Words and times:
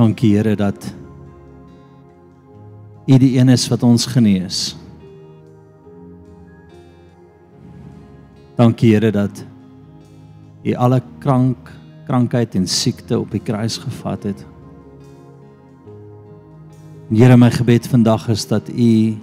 Dankie 0.00 0.30
Here 0.32 0.54
dat 0.56 0.94
U 3.04 3.16
die 3.20 3.34
een 3.36 3.50
is 3.52 3.66
wat 3.68 3.82
ons 3.84 4.06
genees. 4.08 4.76
Dankie 8.56 8.94
Here 8.94 9.10
dat 9.12 9.42
U 10.64 10.72
alle 10.72 11.02
krank 11.20 11.68
krankheid 12.08 12.56
en 12.56 12.64
siekte 12.66 13.18
op 13.18 13.28
die 13.30 13.42
kruis 13.44 13.76
gevat 13.76 14.24
het. 14.30 14.40
Here 17.12 17.36
my 17.36 17.50
gebed 17.52 17.90
vandag 17.92 18.24
is 18.32 18.46
dat 18.48 18.72
U 18.72 19.18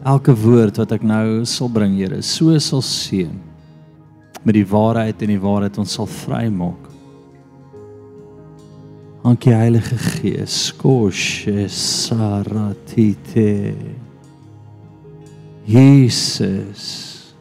elke 0.00 0.32
woord 0.32 0.80
wat 0.80 0.96
ek 0.96 1.04
nou 1.04 1.44
sal 1.44 1.68
bring, 1.68 2.00
Here, 2.00 2.22
so 2.24 2.56
sal 2.56 2.80
seën 2.80 3.36
met 4.48 4.56
die 4.56 4.66
waarheid 4.66 5.20
en 5.20 5.36
die 5.36 5.44
waarheid 5.44 5.76
ons 5.76 6.00
sal 6.00 6.08
vrymaak. 6.08 6.85
Dankie 9.26 9.56
Heilige 9.56 9.96
Gees. 9.96 10.72
Koshe 10.78 11.68
saratite. 11.68 13.74
Jesus. 15.66 17.34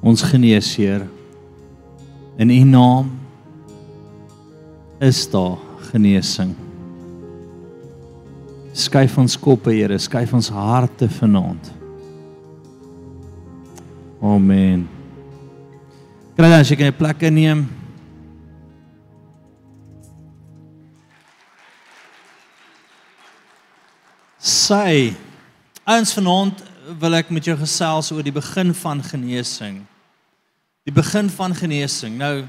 Ons 0.00 0.22
genees, 0.22 0.76
Heer. 0.78 1.08
In 2.38 2.54
U 2.54 2.64
naam 2.64 3.10
is 5.00 5.26
daar 5.26 5.58
genesing. 5.90 6.54
Skuif 8.72 9.18
ons 9.18 9.34
koppe, 9.34 9.74
Here, 9.74 9.98
skuif 9.98 10.38
ons 10.38 10.54
harte 10.54 11.10
vanaand. 11.18 11.74
Amen. 14.22 14.86
Kry 16.38 16.46
dan 16.46 16.60
as 16.62 16.70
jy 16.70 16.78
kan 16.78 16.94
'n 16.94 16.94
plek 16.94 17.26
inneem. 17.26 17.81
Sy 24.62 25.14
ons 25.88 26.12
vanaand 26.14 26.60
wil 27.00 27.16
ek 27.18 27.30
met 27.34 27.46
jou 27.46 27.54
gesels 27.58 28.10
oor 28.14 28.22
die 28.22 28.34
begin 28.34 28.70
van 28.76 29.00
genesing. 29.02 29.80
Die 30.86 30.94
begin 30.94 31.30
van 31.32 31.54
genesing. 31.56 32.18
Nou 32.20 32.44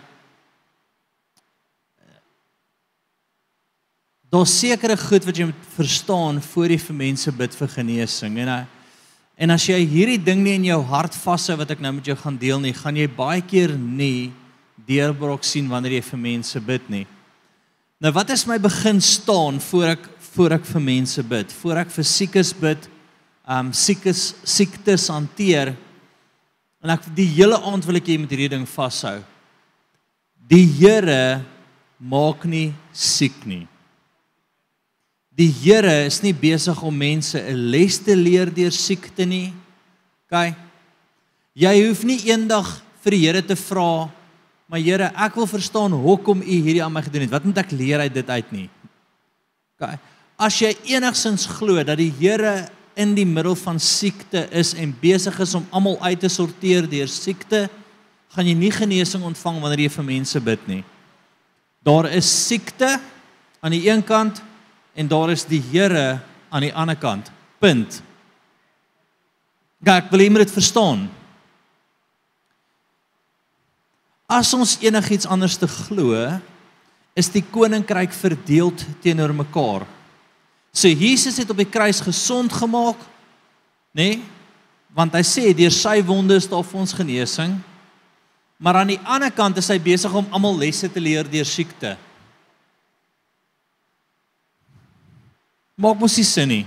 daar's 4.33 4.53
sekere 4.57 4.97
goed 4.97 5.25
wat 5.27 5.37
jy 5.37 5.45
moet 5.51 5.65
verstaan 5.75 6.39
voor 6.41 6.73
jy 6.73 6.79
vir 6.81 6.97
mense 6.97 7.33
bid 7.37 7.57
vir 7.57 7.73
genesing. 7.79 8.37
En 8.41 8.53
en 9.33 9.53
as 9.53 9.65
jy 9.69 9.79
hierdie 9.81 10.21
ding 10.21 10.41
nie 10.45 10.55
in 10.57 10.69
jou 10.69 10.79
hart 10.89 11.17
vashou 11.17 11.57
wat 11.61 11.73
ek 11.73 11.81
nou 11.81 11.95
met 11.97 12.09
jou 12.09 12.15
gaan 12.17 12.37
deel 12.37 12.61
nie, 12.61 12.73
gaan 12.73 12.97
jy 12.97 13.07
baie 13.09 13.41
keer 13.41 13.73
nie 13.77 14.33
deurbrok 14.85 15.45
sien 15.45 15.69
wanneer 15.69 15.97
jy 15.97 16.05
vir 16.11 16.21
mense 16.21 16.61
bid 16.61 16.89
nie. 16.89 17.05
Nou 18.01 18.11
wat 18.13 18.33
is 18.33 18.45
my 18.49 18.59
begin 18.61 19.01
staan 19.01 19.61
voor 19.63 19.93
ek 19.95 20.09
voor 20.33 20.57
ek 20.57 20.65
vir 20.65 20.81
mense 20.81 21.23
bid, 21.25 21.51
voor 21.61 21.83
ek 21.83 21.91
vir 21.93 22.05
siekes 22.09 22.51
bid, 22.57 22.87
um 23.43 23.73
siekes 23.75 24.31
siektes 24.47 25.09
hanteer. 25.13 25.73
En 26.83 26.93
ek 26.95 27.05
die 27.15 27.27
hele 27.35 27.59
aand 27.59 27.85
wil 27.85 27.99
ek 27.99 28.09
jy 28.09 28.17
met 28.21 28.33
hierdie 28.33 28.53
ding 28.55 28.65
vashou. 28.69 29.19
Die 30.49 30.65
Here 30.79 31.43
maak 31.99 32.47
nie 32.49 32.73
siek 32.91 33.45
nie. 33.47 33.63
Die 35.33 35.49
Here 35.61 36.03
is 36.07 36.19
nie 36.23 36.33
besig 36.33 36.81
om 36.83 36.97
mense 36.97 37.39
'n 37.39 37.69
les 37.71 37.97
te 37.99 38.15
leer 38.15 38.49
deur 38.49 38.71
siekte 38.71 39.25
nie. 39.25 39.53
OK. 40.25 40.55
Jy 41.55 41.87
hoef 41.87 42.03
nie 42.03 42.19
eendag 42.29 42.81
vir 43.03 43.11
die 43.11 43.25
Here 43.25 43.41
te 43.41 43.55
vra, 43.55 44.09
maar 44.67 44.79
Here, 44.79 45.11
ek 45.15 45.35
wil 45.35 45.45
verstaan 45.47 45.91
hoekom 45.91 46.41
U 46.41 46.45
hierdie 46.45 46.83
aan 46.83 46.93
my 46.93 47.01
gedoen 47.01 47.21
het. 47.21 47.31
Wat 47.31 47.45
moet 47.45 47.57
ek 47.57 47.71
leer 47.71 47.99
uit 47.99 48.13
dit 48.13 48.29
uit 48.29 48.51
nie? 48.51 48.69
OK 49.79 50.12
as 50.43 50.57
jy 50.59 50.73
enigsins 50.97 51.45
glo 51.47 51.79
dat 51.87 51.99
die 52.01 52.11
Here 52.19 52.67
in 52.99 53.13
die 53.15 53.25
middel 53.25 53.55
van 53.57 53.79
siekte 53.79 54.43
is 54.51 54.73
en 54.77 54.91
besig 55.01 55.37
is 55.41 55.55
om 55.55 55.65
almal 55.71 55.95
uit 56.03 56.19
te 56.19 56.29
sorteer 56.29 56.85
deur 56.89 57.09
siekte, 57.09 57.65
gaan 58.33 58.49
jy 58.49 58.55
nie 58.57 58.71
genesing 58.73 59.23
ontvang 59.23 59.61
wanneer 59.61 59.85
jy 59.85 59.93
vir 59.93 60.07
mense 60.09 60.41
bid 60.43 60.67
nie. 60.67 60.81
Daar 61.85 62.09
is 62.11 62.27
siekte 62.27 62.97
aan 63.63 63.75
die 63.75 63.85
een 63.87 64.03
kant 64.05 64.41
en 64.95 65.09
daar 65.09 65.31
is 65.33 65.45
die 65.47 65.61
Here 65.71 66.19
aan 66.51 66.67
die 66.67 66.73
ander 66.75 66.99
kant. 66.99 67.31
Punt. 67.63 68.01
Ek 69.83 70.11
wil 70.11 70.21
hê 70.21 70.27
jy 70.27 70.33
moet 70.35 70.45
dit 70.45 70.55
verstaan. 70.55 71.07
As 74.27 74.53
ons 74.55 74.77
enigiets 74.83 75.27
anders 75.29 75.57
te 75.59 75.67
glo, 75.69 76.15
is 77.15 77.29
die 77.31 77.43
koninkryk 77.53 78.13
verdeeld 78.15 78.83
teenoor 79.03 79.33
mekaar. 79.35 79.85
So 80.73 80.89
Jesus 80.89 81.37
het 81.37 81.51
op 81.53 81.59
die 81.61 81.69
kruis 81.69 82.01
gesond 82.01 82.53
gemaak, 82.53 82.97
nê? 83.93 84.17
Nee? 84.17 84.23
Want 84.93 85.13
hy 85.17 85.21
sê 85.25 85.51
deur 85.57 85.73
sy 85.73 85.99
wonde 86.05 86.35
is 86.37 86.49
daar 86.49 86.65
vir 86.65 86.79
ons 86.81 86.93
genesing. 86.93 87.55
Maar 88.61 88.81
aan 88.81 88.91
die 88.93 88.99
ander 89.09 89.31
kant 89.33 89.57
is 89.57 89.69
hy 89.73 89.79
besig 89.81 90.13
om 90.13 90.27
almal 90.33 90.57
lesse 90.61 90.89
te 90.89 91.01
leer 91.01 91.25
deur 91.29 91.47
siekte. 91.49 91.95
Maak 95.81 95.97
mos 96.01 96.17
nie 96.17 96.25
sin 96.29 96.51
nie. 96.51 96.65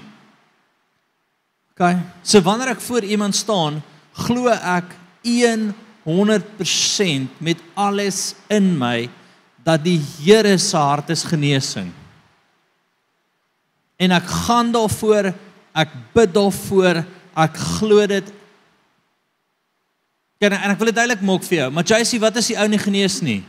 OK. 1.74 1.82
So 2.26 2.42
wanneer 2.42 2.74
ek 2.74 2.82
voor 2.82 3.06
iemand 3.06 3.38
staan, 3.38 3.78
glo 4.26 4.50
ek 4.50 4.96
100% 6.06 7.38
met 7.42 7.62
alles 7.74 8.34
in 8.50 8.74
my 8.78 9.08
dat 9.66 9.82
die 9.82 9.98
Here 9.98 10.58
se 10.62 10.78
hart 10.78 11.10
is 11.14 11.24
genesing 11.26 11.90
en 13.96 14.14
ek 14.16 14.28
gaan 14.46 14.72
daarvoor, 14.74 15.30
ek 15.76 15.94
bid 16.16 16.32
daarvoor, 16.34 17.02
ek 17.36 17.60
glo 17.78 18.06
dit. 18.10 18.30
Ja, 20.40 20.50
en 20.50 20.72
ek 20.74 20.80
wil 20.80 20.90
dit 20.92 20.98
duidelik 20.98 21.24
maak 21.24 21.44
vir 21.48 21.62
jou, 21.62 21.68
maar 21.72 21.88
jy 21.88 22.00
sê 22.04 22.20
wat 22.20 22.36
as 22.36 22.50
die 22.52 22.58
ou 22.60 22.66
nie 22.68 22.80
genees 22.80 23.20
nie? 23.24 23.40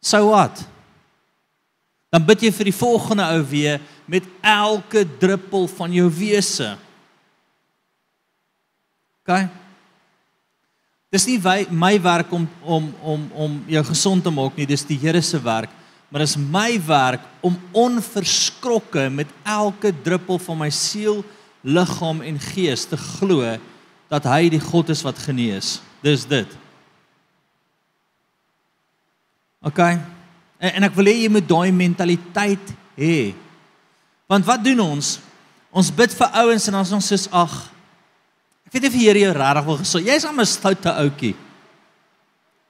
So 0.00 0.32
wat? 0.32 0.62
Dan 2.10 2.24
bid 2.26 2.46
jy 2.46 2.52
vir 2.56 2.70
die 2.70 2.74
volgende 2.74 3.26
ou 3.36 3.42
weer 3.46 3.82
met 4.10 4.24
elke 4.42 5.04
druppel 5.20 5.68
van 5.76 5.92
jou 5.94 6.08
wese. 6.10 6.72
OK? 9.20 9.44
Dis 11.10 11.26
nie 11.26 11.38
my 11.70 11.92
werk 12.02 12.32
om 12.32 12.48
om 12.64 12.88
om 13.02 13.28
om 13.34 13.60
jou 13.68 13.84
gesond 13.84 14.24
te 14.24 14.32
maak 14.32 14.56
nie, 14.56 14.66
dis 14.66 14.86
die 14.86 14.98
Here 14.98 15.22
se 15.22 15.38
werk 15.42 15.70
maar 16.10 16.24
is 16.26 16.36
my 16.36 16.74
werk 16.86 17.22
om 17.40 17.58
onverskrokke 17.72 19.06
met 19.14 19.30
elke 19.46 19.92
druppel 20.02 20.40
van 20.42 20.58
my 20.58 20.70
siel, 20.74 21.22
liggaam 21.62 22.22
en 22.26 22.40
gees 22.50 22.84
te 22.88 22.98
glo 22.98 23.56
dat 24.10 24.26
hy 24.26 24.48
die 24.50 24.62
God 24.62 24.90
is 24.90 25.04
wat 25.06 25.18
genees. 25.22 25.78
Dis 26.02 26.24
dit. 26.26 26.56
OK. 29.62 29.78
En, 30.58 30.70
en 30.72 30.88
ek 30.88 30.96
wil 30.98 31.10
hê 31.12 31.16
jy 31.22 31.30
moet 31.32 31.46
daai 31.46 31.70
mentaliteit 31.76 32.72
hê. 32.98 33.32
Want 34.30 34.48
wat 34.48 34.64
doen 34.64 34.82
ons? 34.82 35.18
Ons 35.70 35.92
bid 35.94 36.14
vir 36.16 36.40
ouens 36.42 36.66
en 36.70 36.80
ons 36.80 37.06
sê 37.06 37.20
ag 37.30 37.54
ek 38.66 38.74
weet 38.74 38.84
nie 38.84 38.90
of 38.90 38.96
die 38.98 39.06
Here 39.06 39.22
jou 39.22 39.30
regtig 39.34 39.64
wil 39.66 39.78
gesond. 39.80 40.06
Jy's 40.06 40.24
al 40.26 40.34
'n 40.34 40.46
stoute 40.46 40.90
ouetjie. 40.90 41.34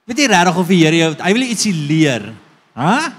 Weet 0.08 0.18
jy 0.18 0.28
regtig 0.32 0.56
of 0.56 0.68
die 0.68 0.80
Here 0.84 0.96
jou 0.96 1.10
hy 1.20 1.32
wil 1.32 1.48
ietsie 1.48 1.74
leer? 1.76 2.32
Hæ? 2.74 3.12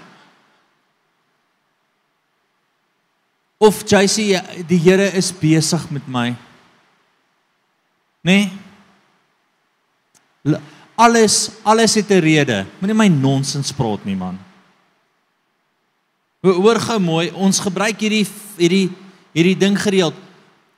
Of 3.62 3.86
JC 3.86 4.42
die 4.66 4.82
Here 4.82 5.06
is 5.14 5.30
besig 5.30 5.84
met 5.94 6.08
my. 6.10 6.34
Nê? 8.26 8.50
Nee? 8.50 8.62
Alles 10.98 11.52
alles 11.64 11.96
het 11.96 12.10
'n 12.10 12.22
rede. 12.22 12.66
Moenie 12.80 12.98
my 12.98 13.08
nonsens 13.08 13.72
praat 13.72 14.06
nie 14.06 14.16
man. 14.16 14.40
Hoor 16.42 16.80
gou 16.80 17.00
mooi, 17.00 17.32
ons 17.34 17.60
gebruik 17.60 18.02
hierdie 18.02 18.26
hierdie 18.58 18.90
hierdie 19.34 19.58
ding 19.58 19.78
gereeld. 19.78 20.14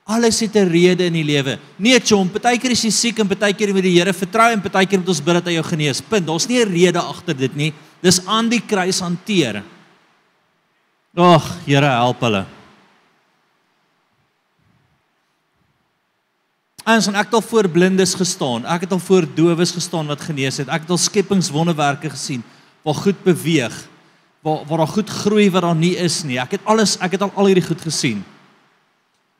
Alles 0.03 0.39
het 0.39 0.55
'n 0.55 0.67
rede 0.67 1.05
in 1.05 1.13
die 1.13 1.23
lewe. 1.23 1.59
Nee, 1.77 1.99
chom, 1.99 2.29
partykeer 2.29 2.71
is 2.71 2.83
jy 2.83 2.91
siek 2.91 3.19
en 3.19 3.27
partykeer 3.27 3.73
moet 3.73 3.83
die 3.83 3.99
Here 3.99 4.13
vertrou 4.13 4.51
en 4.51 4.61
partykeer 4.61 4.99
moet 4.99 5.09
ons 5.09 5.23
bid 5.23 5.33
dat 5.33 5.45
hy 5.45 5.53
jou 5.53 5.63
genees. 5.63 6.01
Punt. 6.01 6.27
Daar's 6.27 6.47
nie 6.47 6.59
'n 6.59 6.71
rede 6.71 6.99
agter 6.99 7.37
dit 7.37 7.55
nie. 7.55 7.73
Dis 8.01 8.25
aan 8.25 8.49
die 8.49 8.61
kruis 8.61 8.99
hanteer. 8.99 9.63
Ag, 11.15 11.65
Here 11.65 11.85
help 11.85 12.19
hulle. 12.19 12.45
Ons 16.83 17.07
het 17.07 17.33
al 17.33 17.41
voor 17.41 17.69
blindes 17.71 18.11
gestaan. 18.19 18.65
Ek 18.67 18.83
het 18.83 18.91
al 18.91 18.99
voor 18.99 19.23
dowes 19.35 19.71
gestaan 19.71 20.09
wat 20.11 20.21
genees 20.21 20.59
het. 20.59 20.67
Ek 20.67 20.83
het 20.83 20.91
al 20.91 20.99
skepingswonderwerke 20.99 22.11
gesien 22.11 22.43
waar 22.83 22.97
goed 22.99 23.21
beweeg, 23.23 23.75
waar 24.43 24.65
waar 24.67 24.83
daar 24.83 24.91
goed 24.91 25.09
groei 25.09 25.47
wat 25.51 25.63
daar 25.63 25.75
nie 25.79 25.95
is 25.95 26.23
nie. 26.27 26.35
Ek 26.41 26.57
het 26.57 26.65
alles, 26.67 26.97
ek 26.99 27.15
het 27.15 27.23
al 27.23 27.31
al 27.39 27.47
hierdie 27.47 27.63
goed 27.63 27.81
gesien. 27.81 28.19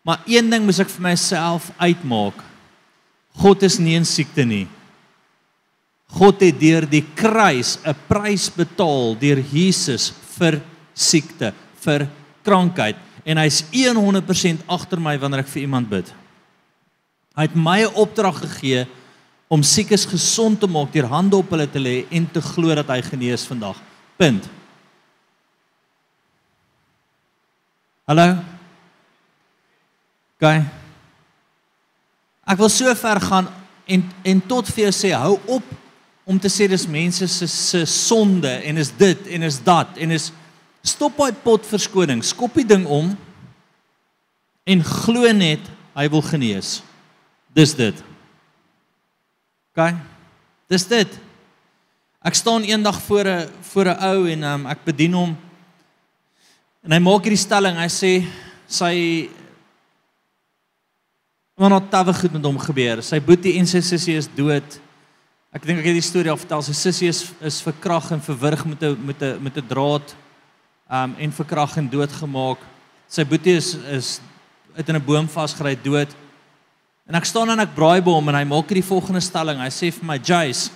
Maar 0.07 0.23
een 0.27 0.49
ding 0.49 0.63
moet 0.63 0.79
ek 0.79 0.91
vir 0.95 1.03
myself 1.03 1.67
uitmaak. 1.77 2.39
God 3.43 3.63
is 3.67 3.77
nie 3.79 3.97
in 3.99 4.07
siekte 4.07 4.47
nie. 4.47 4.67
God 6.15 6.39
het 6.45 6.59
deur 6.59 6.87
die 6.87 7.03
kruis 7.15 7.77
'n 7.83 7.95
prys 8.07 8.49
betaal 8.49 9.17
deur 9.19 9.43
Jesus 9.51 10.13
vir 10.37 10.61
siekte, 10.93 11.53
vir 11.83 12.07
krankheid 12.43 12.95
en 13.25 13.37
hy's 13.37 13.63
100% 13.71 14.63
agter 14.67 14.99
my 14.99 15.17
wanneer 15.17 15.39
ek 15.39 15.47
vir 15.47 15.61
iemand 15.61 15.89
bid. 15.89 16.22
Hy 17.33 17.47
het 17.47 17.55
my 17.55 17.81
'n 17.83 17.95
opdrag 17.95 18.37
gegee 18.39 18.87
om 19.47 19.63
siekes 19.63 20.05
gesond 20.05 20.59
te 20.59 20.67
maak 20.67 20.93
deur 20.93 21.05
hande 21.05 21.35
op 21.35 21.49
hulle 21.49 21.69
te 21.69 21.79
lê 21.79 22.05
en 22.09 22.31
te 22.31 22.41
glo 22.41 22.75
dat 22.75 22.87
hy 22.87 23.01
genees 23.01 23.45
vandag. 23.45 23.77
Punt. 24.17 24.49
Hallo. 28.05 28.37
Gaan. 30.39 30.69
Ek 32.43 32.57
wil 32.59 32.69
so 32.69 32.95
ver 32.95 33.21
gaan 33.21 33.47
en 33.85 34.03
en 34.23 34.41
tot 34.47 34.67
vir 34.67 34.83
jou 34.83 34.91
sê 34.91 35.13
hou 35.15 35.39
op 35.47 35.63
om 36.27 36.39
te 36.39 36.51
sê 36.51 36.67
dis 36.67 36.87
mense 36.87 37.27
se 37.27 37.47
se 37.47 37.85
sonde 37.85 38.51
en 38.67 38.77
is 38.77 38.91
dit 38.97 39.27
en 39.27 39.43
is 39.43 39.59
dat 39.63 39.97
en 39.97 40.11
is 40.11 40.31
stop 40.83 41.17
daai 41.17 41.31
pot 41.43 41.65
verskoning, 41.65 42.23
skop 42.23 42.53
die 42.59 42.67
ding 42.67 42.83
om 42.85 43.13
en 44.63 44.83
glo 44.83 45.31
net 45.31 45.63
hy 45.95 46.09
wil 46.11 46.21
genees. 46.21 46.81
Dis 47.53 47.75
dit. 47.75 48.03
OK. 49.73 49.93
Dis 50.67 50.87
dit. 50.87 51.19
Ek 52.23 52.35
staan 52.35 52.63
eendag 52.63 53.01
voor 53.01 53.25
'n 53.27 53.49
voor 53.61 53.85
'n 53.85 53.99
ou 53.99 54.29
en 54.29 54.43
um, 54.43 54.65
ek 54.67 54.83
bedien 54.83 55.13
hom 55.13 55.37
en 56.83 56.91
hy 56.91 56.99
maak 56.99 57.23
hierdie 57.23 57.37
stelling. 57.37 57.77
Hy 57.77 57.89
sê 57.89 58.27
sy 58.67 59.29
Maar 61.53 61.69
nou 61.69 61.81
tawe 61.89 62.13
goed 62.13 62.33
met 62.33 62.45
hom 62.47 62.57
gebeur. 62.57 63.01
Sy 63.05 63.19
boetie 63.21 63.59
en 63.59 63.67
sy 63.69 63.79
sussie 63.85 64.15
is 64.17 64.25
dood. 64.35 64.79
Ek 65.53 65.67
dink 65.69 65.83
ek 65.83 65.91
het 65.91 65.99
die 65.99 66.05
storie 66.05 66.31
al 66.33 66.39
vertel. 66.41 66.63
Sy 66.65 66.73
sussie 66.73 67.09
is 67.11 67.27
is 67.45 67.61
verkrag 67.61 68.09
en 68.15 68.23
verwrig 68.25 68.65
met 68.65 68.81
'n 68.81 68.97
met 69.05 69.21
'n 69.21 69.37
met 69.43 69.57
'n 69.57 69.67
draad 69.67 70.15
um 70.89 71.15
en 71.17 71.31
verkrag 71.31 71.77
en 71.77 71.89
doodgemaak. 71.89 72.57
Sy 73.07 73.23
boetie 73.23 73.55
is 73.55 73.75
is 73.75 74.21
uit 74.75 74.89
in 74.89 74.95
'n 74.95 75.05
boom 75.05 75.29
vasgery 75.29 75.77
dood. 75.83 76.09
En 77.09 77.17
ek 77.19 77.27
staan 77.27 77.51
en 77.51 77.59
ek 77.59 77.73
braai 77.75 77.99
by 78.03 78.13
hom 78.15 78.31
en 78.31 78.37
hy 78.37 78.45
maak 78.47 78.69
hierdie 78.71 78.85
volgende 78.87 79.21
stelling. 79.23 79.59
Hy 79.59 79.71
sê 79.73 79.91
vir 79.91 80.05
my, 80.07 80.17
"Jace, 80.17 80.71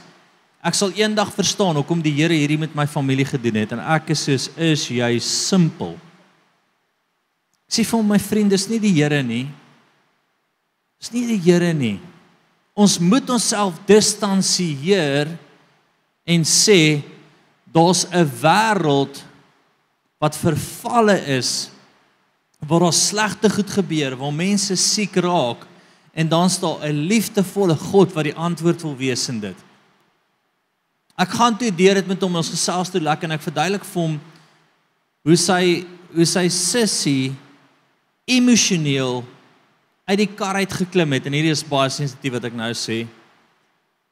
ek 0.64 0.74
sal 0.76 0.92
eendag 0.92 1.32
verstaan 1.32 1.76
hoekom 1.76 2.02
die 2.02 2.12
Here 2.12 2.34
hierdie 2.34 2.60
met 2.60 2.76
my 2.76 2.86
familie 2.86 3.26
gedoen 3.26 3.56
het." 3.56 3.72
En 3.72 3.80
ek 3.80 4.10
is 4.10 4.24
soos, 4.24 4.50
"Is 4.58 4.88
jy 4.90 5.20
simpel?" 5.20 5.98
Ek 7.68 7.74
sê 7.74 7.86
vir 7.86 8.04
my 8.04 8.20
vriend, 8.20 8.50
dis 8.50 8.70
nie 8.70 8.80
die 8.80 8.94
Here 8.94 9.24
nie. 9.24 9.48
Dis 11.00 11.14
nie 11.14 11.28
die 11.28 11.52
Here 11.52 11.74
nie. 11.74 12.00
Ons 12.76 13.00
moet 13.00 13.30
onsself 13.30 13.74
distansieer 13.86 15.38
en 16.26 16.42
sê 16.44 17.04
daar's 17.74 18.06
'n 18.12 18.26
wêreld 18.42 19.24
wat 20.20 20.36
vervalle 20.36 21.18
is 21.28 21.70
waar 22.60 22.80
daar 22.80 22.94
slegte 22.94 23.50
goed 23.50 23.70
gebeur, 23.70 24.16
waar 24.16 24.34
mense 24.34 24.76
siek 24.76 25.16
raak 25.16 25.68
en 26.18 26.30
dan 26.30 26.50
staan 26.50 26.82
'n 26.82 27.06
liefdevolle 27.12 27.76
God 27.78 28.14
wat 28.14 28.26
die 28.26 28.36
antwoord 28.36 28.82
wil 28.82 28.96
wees 28.98 29.28
in 29.30 29.40
dit. 29.40 29.58
Ek 31.16 31.30
gaan 31.30 31.58
toe 31.58 31.72
deur 31.72 31.94
dit 31.94 32.08
met 32.08 32.22
hom 32.22 32.36
ons 32.36 32.50
gesels 32.50 32.90
toe 32.90 33.02
lekker 33.02 33.30
en 33.30 33.38
ek 33.38 33.46
verduidelik 33.46 33.86
vir 33.86 34.02
hom 34.02 34.20
hoe 35.26 35.38
sy 35.38 35.86
hoe 36.16 36.26
sy 36.26 36.48
sussie 36.50 37.36
emosioneel 38.26 39.24
uit 40.08 40.18
die 40.18 40.30
kar 40.40 40.56
uit 40.56 40.74
geklim 40.74 41.12
het 41.12 41.26
en 41.26 41.34
hierdie 41.34 41.52
is 41.52 41.66
baie 41.68 41.90
sensitief 41.90 42.34
wat 42.34 42.46
ek 42.46 42.54
nou 42.54 42.72
sê. 42.74 43.06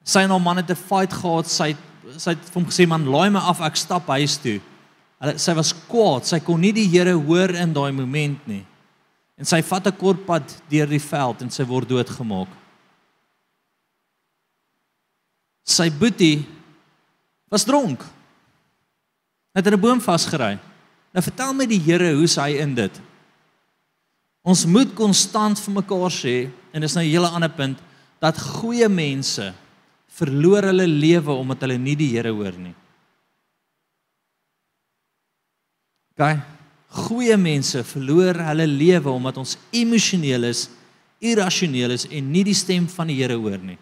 Sy 0.05 0.19
en 0.19 0.29
haar 0.29 0.41
man 0.41 0.57
het 0.57 0.69
'n 0.69 0.75
fight 0.75 1.13
gehad. 1.13 1.47
Sy 1.47 1.75
sy 2.17 2.35
het 2.35 2.49
vir 2.51 2.61
hom 2.61 2.69
gesê 2.69 2.87
man, 2.87 3.07
laai 3.09 3.31
my 3.31 3.39
af, 3.39 3.61
ek 3.61 3.75
stap 3.75 4.07
huis 4.07 4.37
toe. 4.37 4.59
Hulle 5.21 5.39
sy 5.41 5.53
was 5.53 5.73
kwaad. 5.73 6.25
Sy 6.25 6.39
kon 6.39 6.61
nie 6.61 6.71
die 6.71 6.87
Here 6.87 7.13
hoor 7.13 7.49
in 7.49 7.73
daai 7.73 7.91
oomblik 7.91 8.47
nie. 8.47 8.65
En 9.35 9.45
sy 9.45 9.61
vat 9.61 9.87
'n 9.87 9.97
kort 9.97 10.25
pad 10.25 10.61
deur 10.69 10.87
die 10.87 10.99
veld 10.99 11.41
en 11.41 11.49
sy 11.49 11.63
word 11.63 11.89
doodgemaak. 11.89 12.47
Sy 15.65 15.89
boetie 15.89 16.45
was 17.49 17.63
dronk. 17.63 18.03
Het 19.53 19.67
in 19.67 19.73
'n 19.73 19.81
boom 19.81 20.01
vasgery. 20.01 20.59
Nou 21.13 21.23
vertel 21.23 21.53
my 21.53 21.65
die 21.65 21.79
Here 21.79 22.13
hoe's 22.13 22.35
hy 22.35 22.57
in 22.59 22.75
dit? 22.75 23.01
Ons 24.43 24.65
moet 24.65 24.93
konstant 24.93 25.59
vir 25.59 25.73
mekaar 25.73 26.11
sê 26.11 26.51
en 26.73 26.81
dis 26.81 26.95
nou 26.95 27.03
'n 27.03 27.11
hele 27.11 27.27
ander 27.27 27.49
punt 27.49 27.79
dat 28.19 28.37
goeie 28.37 28.89
mense 28.89 29.53
verloor 30.07 30.63
hulle 30.63 30.87
lewe 30.87 31.31
omdat 31.31 31.61
hulle 31.61 31.77
nie 31.77 31.95
die 31.95 32.11
Here 32.15 32.31
hoor 32.31 32.53
nie. 32.57 32.75
OK. 36.15 36.54
Goeie 36.95 37.35
mense 37.37 37.81
verloor 37.83 38.39
hulle 38.47 38.67
lewe 38.71 39.11
omdat 39.11 39.37
ons 39.41 39.57
emosioneel 39.75 40.47
is, 40.47 40.69
irrasioneel 41.19 41.95
is 41.95 42.05
en 42.07 42.29
nie 42.31 42.43
die 42.47 42.55
stem 42.55 42.87
van 42.91 43.09
die 43.11 43.17
Here 43.19 43.35
hoor 43.35 43.59
nie. 43.59 43.77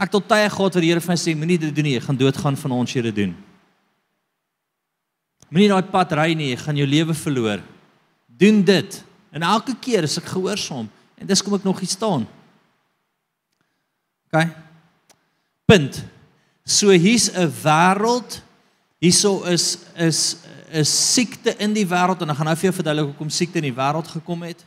Ek 0.00 0.10
tot 0.12 0.24
tye 0.30 0.48
gehad 0.48 0.76
wat 0.76 0.80
die 0.80 0.88
Here 0.88 1.02
vir 1.02 1.12
my 1.12 1.18
sê 1.20 1.34
moenie 1.36 1.60
dit 1.60 1.74
doen 1.74 1.86
nie, 1.90 1.96
jy 1.98 2.04
gaan 2.06 2.20
doodgaan 2.20 2.56
van 2.56 2.76
ons 2.78 2.94
dit 2.94 3.14
doen. 3.16 3.34
Moenie 5.52 5.68
daai 5.68 5.90
pad 5.92 6.14
ry 6.16 6.32
nie, 6.32 6.54
jy 6.54 6.60
gaan 6.62 6.78
jou 6.80 6.88
lewe 6.88 7.14
verloor. 7.14 7.60
Doen 8.40 8.62
dit. 8.64 9.02
En 9.32 9.44
elke 9.44 9.74
keer 9.76 10.08
as 10.08 10.16
ek 10.20 10.32
gehoorsaam 10.32 10.88
en 11.20 11.28
dis 11.28 11.42
kom 11.44 11.58
ek 11.58 11.66
nog 11.68 11.82
hier 11.84 11.92
staan. 11.92 12.24
OK. 14.32 14.46
Punt. 15.68 16.00
So 16.64 16.88
hier's 16.90 17.28
'n 17.28 17.52
wêreld. 17.62 18.40
Hierso 19.00 19.44
is 19.44 19.78
is 19.96 20.36
'n 20.72 20.84
siekte 20.84 21.54
in 21.58 21.74
die 21.74 21.86
wêreld 21.86 22.22
en 22.22 22.30
ek 22.30 22.36
gaan 22.36 22.46
nou 22.46 22.56
vir 22.56 22.70
jou 22.70 22.76
verduidelik 22.80 23.10
hoekom 23.12 23.30
siekte 23.30 23.58
in 23.58 23.68
die 23.68 23.76
wêreld 23.76 24.08
gekom 24.08 24.42
het. 24.42 24.64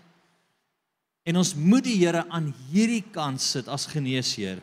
En 1.26 1.38
ons 1.38 1.56
moet 1.56 1.84
die 1.84 1.98
Here 1.98 2.26
aan 2.30 2.54
hierdie 2.70 3.04
kant 3.12 3.42
sit 3.42 3.68
as 3.68 3.88
geneesheer. 3.90 4.62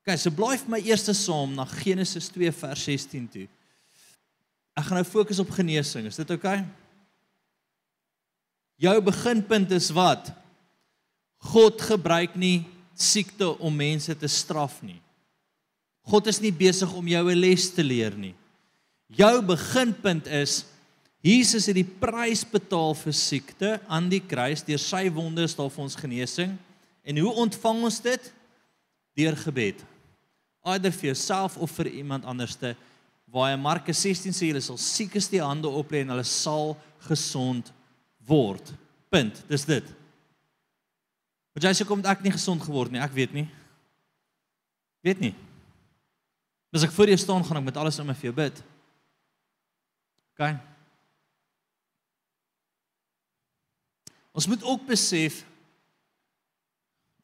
OK, 0.00 0.16
so 0.16 0.30
blaai 0.30 0.56
vir 0.56 0.70
my 0.70 0.80
eerste 0.80 1.12
saam 1.12 1.54
na 1.54 1.64
Genesis 1.64 2.28
2 2.32 2.52
vers 2.52 2.84
16 2.84 3.28
toe. 3.28 3.48
Ek 4.78 4.84
gaan 4.84 4.96
nou 4.96 5.04
fokus 5.04 5.38
op 5.38 5.50
genesing. 5.50 6.06
Is 6.06 6.16
dit 6.16 6.30
oukei? 6.30 6.62
Okay? 6.62 6.66
Jou 8.78 8.94
beginpunt 9.02 9.72
is 9.74 9.90
wat? 9.90 10.30
God 11.50 11.82
gebruik 11.82 12.36
nie 12.38 12.62
siekte 12.98 13.50
om 13.58 13.74
mense 13.74 14.14
te 14.14 14.30
straf 14.30 14.78
nie. 14.86 15.00
God 16.08 16.30
is 16.30 16.38
nie 16.40 16.54
besig 16.54 16.92
om 16.94 17.06
jou 17.06 17.24
'n 17.30 17.40
les 17.40 17.68
te 17.74 17.82
leer 17.82 18.14
nie. 18.16 18.34
Jou 19.08 19.40
beginpunt 19.42 20.26
is 20.26 20.64
Jesus 21.24 21.66
het 21.66 21.76
die 21.78 21.86
prys 21.86 22.44
betaal 22.46 22.94
vir 22.94 23.14
siekte 23.16 23.70
aan 23.90 24.06
die 24.12 24.20
kruis 24.22 24.62
deur 24.64 24.80
sy 24.80 25.08
wonde 25.12 25.42
is 25.48 25.56
daar 25.58 25.70
vir 25.72 25.84
ons 25.86 25.96
genesing. 25.98 26.52
En 27.02 27.18
hoe 27.24 27.32
ontvang 27.44 27.82
ons 27.88 28.00
dit? 28.04 28.28
Deur 29.18 29.36
gebed. 29.40 29.82
Eider 30.68 30.94
vir 30.94 31.10
jouself 31.10 31.56
of 31.56 31.72
vir 31.80 31.90
iemand 31.90 32.28
anderste. 32.28 32.74
Waar 33.32 33.56
in 33.56 33.64
Markus 33.64 34.00
16 34.04 34.36
sê 34.36 34.52
julle 34.52 34.62
sal 34.64 34.78
siekes 34.80 35.28
die 35.32 35.42
hande 35.42 35.68
oplê 35.68 36.04
en 36.04 36.14
hulle 36.14 36.26
sal 36.28 36.76
gesond 37.08 37.72
word. 38.28 38.72
Punt. 39.10 39.42
Dis 39.50 39.66
dit. 39.68 39.94
Want 41.56 41.66
jy 41.66 41.74
sê 41.80 41.88
kom 41.88 42.04
ek 42.06 42.22
nie 42.22 42.36
gesond 42.36 42.62
geword 42.62 42.94
nie. 42.94 43.02
Ek 43.02 43.16
weet 43.16 43.34
nie. 43.34 43.48
Weet 45.02 45.20
nie. 45.24 45.34
As 46.76 46.84
ek 46.84 46.92
voor 46.94 47.10
jou 47.10 47.18
staan 47.18 47.44
gaan 47.44 47.58
ek 47.58 47.70
met 47.72 47.80
alles 47.80 47.98
in 47.98 48.06
my 48.06 48.14
vir 48.14 48.30
jou 48.30 48.36
bid. 48.36 48.66
OK. 50.38 50.54
Ons 54.38 54.46
moet 54.46 54.62
ook 54.62 54.84
besef 54.86 55.42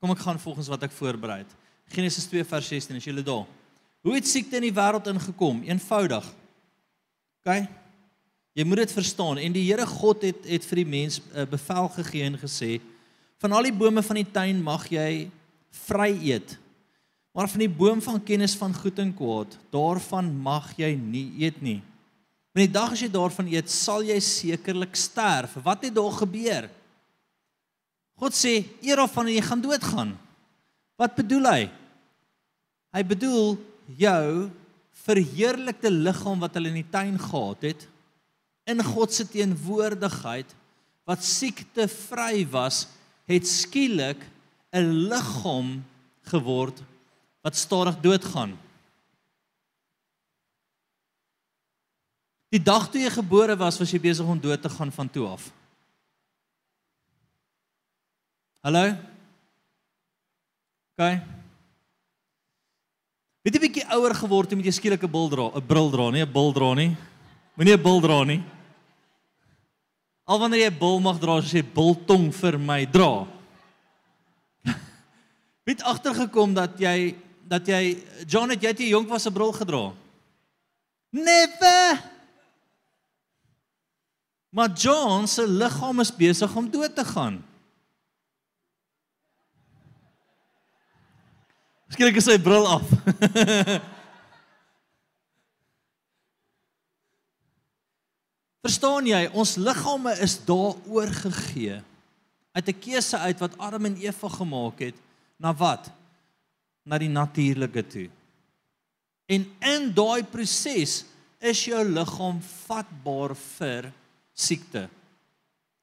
kom 0.02 0.12
ek 0.12 0.24
gaan 0.26 0.40
volgens 0.42 0.66
wat 0.68 0.82
ek 0.84 0.92
voorberei 0.92 1.38
het. 1.44 1.52
Genesis 1.94 2.26
2 2.28 2.44
vers 2.44 2.66
16 2.68 2.98
is 2.98 3.06
julle 3.06 3.22
daar. 3.24 3.46
Hoe 4.04 4.16
het 4.18 4.26
siekte 4.28 4.58
in 4.58 4.66
die 4.66 4.74
wêreld 4.74 5.06
ingekom? 5.08 5.62
Eenvoudig. 5.64 6.26
OK. 7.40 7.62
Jy 8.58 8.66
moet 8.66 8.82
dit 8.82 8.92
verstaan 8.98 9.40
en 9.40 9.54
die 9.54 9.64
Here 9.64 9.86
God 9.86 10.26
het 10.26 10.44
het 10.50 10.66
vir 10.66 10.82
die 10.82 10.90
mens 10.90 11.20
'n 11.22 11.38
uh, 11.38 11.46
bevel 11.48 11.88
gegee 11.94 12.26
en 12.26 12.36
gesê 12.38 12.80
van 13.38 13.52
al 13.52 13.70
die 13.70 13.78
bome 13.78 14.02
van 14.02 14.16
die 14.16 14.30
tuin 14.30 14.60
mag 14.62 14.90
jy 14.90 15.30
vry 15.86 16.10
eet. 16.20 16.58
Maar 17.32 17.48
van 17.48 17.58
die 17.58 17.70
boom 17.80 18.02
van 18.02 18.22
kennis 18.22 18.54
van 18.54 18.74
goed 18.74 18.98
en 18.98 19.14
kwaad, 19.14 19.58
daarvan 19.70 20.30
mag 20.36 20.76
jy 20.76 20.94
nie 20.94 21.32
eet 21.44 21.62
nie. 21.62 21.82
Want 22.54 22.68
die 22.68 22.74
dag 22.74 22.92
as 22.94 23.00
jy 23.02 23.10
daarvan 23.10 23.48
eet, 23.50 23.70
sal 23.70 24.04
jy 24.06 24.20
sekerlik 24.22 24.94
sterf. 24.94 25.56
Wat 25.64 25.82
het 25.82 25.94
daar 25.94 26.12
gebeur? 26.20 26.68
God 28.22 28.36
sê 28.38 28.60
eer 28.78 29.02
of 29.02 29.10
van 29.10 29.26
jy 29.26 29.42
gaan 29.42 29.62
doodgaan. 29.64 30.12
Wat 30.94 31.16
bedoel 31.18 31.48
hy? 31.50 31.62
Hy 32.94 33.02
bedoel 33.10 33.56
jou 33.98 34.50
verheerlikte 35.04 35.90
liggaam 35.90 36.38
wat 36.46 36.54
hulle 36.54 36.70
in 36.70 36.78
die 36.78 36.92
tuin 36.94 37.18
gehad 37.18 37.66
het 37.66 37.88
in 38.70 38.80
God 38.80 39.12
se 39.12 39.26
teenwoordigheid 39.28 40.54
wat 41.04 41.24
siekte 41.24 41.84
vry 41.90 42.46
was, 42.48 42.86
het 43.28 43.44
skielik 43.44 44.20
'n 44.72 45.08
liggaam 45.10 45.84
geword 46.32 46.80
wat 47.44 47.56
stadig 47.56 48.00
doodgaan. 48.00 48.56
Die 52.54 52.62
dag 52.62 52.86
toe 52.86 53.00
jy 53.02 53.10
gebore 53.10 53.56
was, 53.58 53.80
was 53.82 53.90
jy 53.90 53.98
besig 53.98 54.28
om 54.30 54.38
dood 54.38 54.60
te 54.62 54.70
gaan 54.70 54.92
van 54.94 55.08
toe 55.10 55.26
af. 55.26 55.48
Hallo? 58.62 58.92
OK. 60.94 61.08
Weet 63.44 63.58
jy 63.58 63.62
bietjie 63.64 63.88
ouer 63.96 64.14
geword 64.14 64.54
het 64.54 64.60
met 64.60 64.70
jy 64.70 64.76
skielik 64.78 65.02
'n 65.02 65.10
bil 65.10 65.28
dra, 65.28 65.50
'n 65.50 65.66
bril 65.66 65.90
dra, 65.90 66.10
nie 66.10 66.22
'n 66.22 66.32
bil 66.32 66.52
dra 66.54 66.74
nie. 66.74 66.96
Moenie 67.58 67.74
'n 67.74 67.82
bil 67.82 68.00
dra 68.00 68.22
nie. 68.24 68.42
Al 70.24 70.38
wanneer 70.38 70.60
jy 70.60 70.70
'n 70.70 70.78
bil 70.78 71.00
mag 71.00 71.18
dra, 71.18 71.42
sê 71.42 71.60
biltong 71.60 72.32
vir 72.32 72.58
my 72.58 72.86
dra. 72.86 73.26
Het 75.66 75.82
agtergekom 75.82 76.54
dat 76.54 76.78
jy 76.78 77.16
dat 77.42 77.66
jy 77.66 77.98
John 78.28 78.50
het 78.50 78.62
jy 78.62 78.72
te 78.72 78.88
jonk 78.88 79.08
was 79.08 79.26
'n 79.26 79.32
bril 79.32 79.52
gedra? 79.52 79.92
Never. 81.10 82.13
Maar 84.54 84.70
John 84.72 85.26
se 85.26 85.48
liggaam 85.48 86.00
is 86.00 86.12
besig 86.14 86.56
om 86.56 86.70
dood 86.70 86.94
te 86.94 87.04
gaan. 87.04 87.40
Skielik 91.90 92.20
is 92.20 92.26
sy 92.28 92.38
bril 92.42 92.66
af. 92.70 92.86
Verstaan 98.64 99.10
jy, 99.10 99.26
ons 99.34 99.56
liggame 99.58 100.14
is 100.22 100.38
daaroor 100.46 101.10
gegee 101.18 101.82
uit 102.54 102.66
'n 102.70 102.78
keuse 102.78 103.18
uit 103.18 103.38
wat 103.42 103.58
Adam 103.58 103.90
en 103.90 103.98
Eva 103.98 104.28
gemaak 104.38 104.78
het 104.78 104.94
na 105.36 105.50
wat? 105.50 105.90
Na 106.86 106.98
die 106.98 107.10
natuurlike 107.10 107.82
toe. 107.86 108.08
En 109.26 109.50
in 109.58 109.90
daai 109.94 110.22
proses 110.22 111.04
is 111.42 111.64
jou 111.66 111.82
liggaam 111.84 112.38
vatbaar 112.66 113.34
vir 113.58 113.90
siekte. 114.34 114.88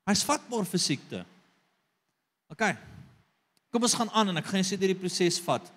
Hy's 0.08 0.24
vatbaar 0.28 0.68
vir 0.68 0.82
siekte. 0.82 1.26
OK. 2.52 2.64
Kom 3.72 3.88
ons 3.88 3.96
gaan 3.96 4.12
aan 4.12 4.34
en 4.34 4.42
ek 4.42 4.50
gaan 4.50 4.60
jou 4.60 4.72
sê 4.74 4.80
deur 4.80 4.92
die 4.92 5.00
proses 5.00 5.40
vat. 5.46 5.70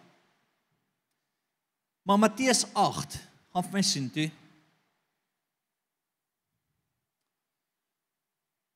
Maar 2.05 2.19
Matteus 2.21 2.65
8, 2.77 3.19
gaan 3.55 3.67
vir 3.69 3.77
my 3.79 3.83
sien 3.87 4.09
toe. 4.13 4.27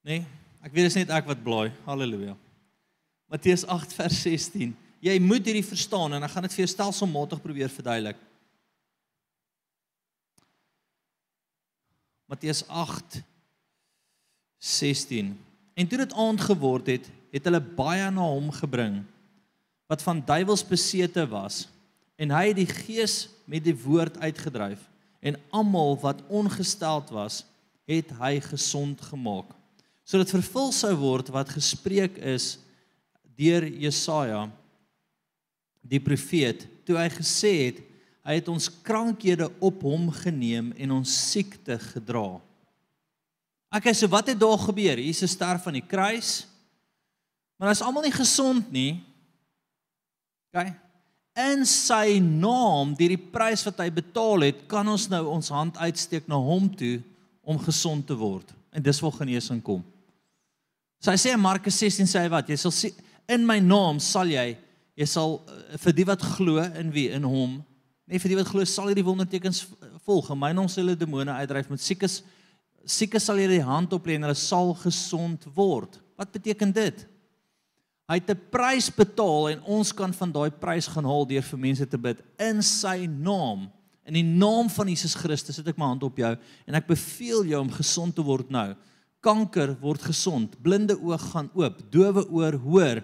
Nee, 0.09 0.23
ek 0.65 0.73
weet 0.73 0.87
dit 0.87 0.93
is 0.95 1.01
net 1.03 1.11
ek 1.13 1.27
wat 1.29 1.43
blaai. 1.45 1.69
Halleluja. 1.85 2.37
Matteus 3.29 3.67
8 3.69 3.93
vers 3.99 4.23
16. 4.25 4.71
Jy 5.05 5.17
moet 5.21 5.45
hierdie 5.45 5.67
verstaan 5.67 6.17
en 6.17 6.25
ek 6.25 6.33
gaan 6.33 6.47
dit 6.47 6.55
vir 6.55 6.65
jou 6.65 6.71
stelselmatig 6.73 7.43
probeer 7.43 7.71
verduidelik. 7.75 8.23
Matteus 12.29 12.63
8 12.69 13.21
16. 14.59 15.33
En 15.75 15.87
toe 15.87 15.99
dit 15.99 16.13
aand 16.13 16.41
geword 16.41 16.87
het, 16.91 17.07
het 17.31 17.45
hulle 17.47 17.61
baie 17.61 18.11
na 18.11 18.27
hom 18.27 18.51
gebring 18.55 19.03
wat 19.89 20.03
van 20.05 20.21
duiwels 20.21 20.65
besete 20.69 21.25
was. 21.31 21.63
En 22.21 22.33
hy 22.35 22.51
het 22.51 22.59
die 22.59 22.69
gees 22.69 23.29
met 23.49 23.65
die 23.65 23.77
woord 23.77 24.19
uitgedryf 24.21 24.83
en 25.25 25.39
almal 25.51 25.97
wat 26.03 26.21
ongesteld 26.29 27.09
was 27.15 27.45
het 27.89 28.11
hy 28.21 28.37
gesond 28.45 29.01
gemaak. 29.09 29.49
Sodat 30.05 30.33
vervul 30.33 30.73
sou 30.77 30.93
word 31.01 31.31
wat 31.33 31.55
gespreek 31.57 32.19
is 32.21 32.59
deur 33.39 33.65
Jesaja 33.65 34.49
die 35.89 36.01
profeet 36.03 36.67
toe 36.85 36.99
hy 36.99 37.09
gesê 37.13 37.53
het 37.69 37.81
hy 38.29 38.37
het 38.41 38.51
ons 38.53 38.69
krankhede 38.85 39.49
op 39.65 39.85
hom 39.87 40.11
geneem 40.13 40.73
en 40.77 40.99
ons 40.99 41.13
siekte 41.31 41.79
gedra 41.81 42.41
Okay, 43.69 43.93
so 43.93 44.09
wat 44.09 44.31
het 44.31 44.41
daar 44.41 44.59
gebeur? 44.59 44.99
Jesus 44.99 45.35
sterf 45.37 45.67
aan 45.67 45.77
die 45.77 45.87
kruis. 45.87 46.47
Maar 47.61 47.75
as 47.75 47.83
almal 47.85 48.07
nie 48.07 48.15
gesond 48.15 48.71
nie. 48.73 49.01
Okay. 50.49 50.73
In 51.39 51.67
sy 51.69 52.17
naam, 52.23 52.95
deur 52.99 53.13
die 53.13 53.21
prys 53.21 53.63
wat 53.67 53.83
hy 53.85 53.91
betaal 53.95 54.47
het, 54.49 54.65
kan 54.71 54.89
ons 54.89 55.07
nou 55.13 55.25
ons 55.35 55.53
hand 55.53 55.77
uitsteek 55.79 56.27
na 56.31 56.39
hom 56.41 56.71
toe 56.79 56.97
om 57.45 57.61
gesond 57.61 58.07
te 58.09 58.17
word. 58.19 58.51
En 58.73 58.83
dis 58.83 59.01
waar 59.05 59.15
genesing 59.21 59.61
kom. 59.65 59.85
So 60.99 61.13
hy 61.13 61.19
sê 61.21 61.35
in 61.37 61.43
Markus 61.43 61.77
16 61.79 62.09
sê 62.11 62.25
hy 62.25 62.33
wat? 62.33 62.49
Jy 62.51 62.59
sal 62.59 62.75
sien 62.75 63.05
in 63.29 63.45
my 63.47 63.59
naam 63.61 64.01
sal 64.01 64.31
jy 64.33 64.57
jy 64.99 65.07
sal 65.07 65.37
eh, 65.47 65.77
vir 65.79 65.95
die 65.95 66.07
wat 66.09 66.25
glo 66.25 66.63
in 66.81 66.89
wie 66.95 67.07
in 67.15 67.27
hom, 67.29 67.59
nee 68.09 68.19
vir 68.19 68.33
die 68.33 68.39
wat 68.41 68.49
glo 68.51 68.65
sal 68.67 68.89
hierdie 68.91 69.07
wondertekens 69.07 69.67
volg. 70.09 70.33
In 70.33 70.41
my 70.41 70.51
naam 70.57 70.67
sal 70.67 70.83
hulle 70.83 70.99
demone 70.99 71.37
uitdryf 71.39 71.69
met 71.71 71.85
siekes 71.85 72.23
siekes 72.89 73.29
sal 73.29 73.39
jy 73.41 73.49
die 73.59 73.65
hand 73.65 73.93
op 73.93 74.07
lê 74.09 74.17
en 74.17 74.27
hulle 74.27 74.39
sal 74.39 74.73
gesond 74.81 75.45
word. 75.57 75.99
Wat 76.19 76.33
beteken 76.35 76.73
dit? 76.75 77.05
Hy 78.09 78.17
het 78.17 78.31
'n 78.31 78.49
prys 78.51 78.89
betaal 78.89 79.51
en 79.51 79.63
ons 79.63 79.93
kan 79.93 80.13
van 80.13 80.33
daai 80.33 80.51
prys 80.51 80.87
gaan 80.89 81.05
haal 81.05 81.27
deur 81.27 81.43
vir 81.43 81.59
mense 81.59 81.87
te 81.87 81.99
bid 81.99 82.23
in 82.39 82.63
sy 82.63 83.07
naam. 83.07 83.71
In 84.07 84.15
die 84.15 84.25
naam 84.25 84.71
van 84.71 84.89
Jesus 84.89 85.15
Christus 85.15 85.57
sit 85.57 85.69
ek 85.69 85.77
my 85.77 85.85
hand 85.85 86.03
op 86.03 86.17
jou 86.17 86.37
en 86.67 86.75
ek 86.75 86.87
beveel 86.87 87.45
jou 87.45 87.61
om 87.61 87.71
gesond 87.71 88.15
te 88.15 88.23
word 88.23 88.51
nou. 88.51 88.75
Kanker 89.21 89.77
word 89.81 90.01
gesond, 90.01 90.57
blinde 90.63 90.97
oë 90.97 91.19
gaan 91.19 91.51
oop, 91.55 91.83
dowe 91.91 92.25
oor 92.31 92.57
hoor, 92.57 93.03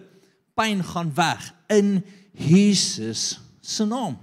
pyn 0.57 0.83
gaan 0.83 1.13
weg 1.15 1.55
in 1.69 2.03
Jesus 2.33 3.41
se 3.61 3.85
naam. 3.85 4.17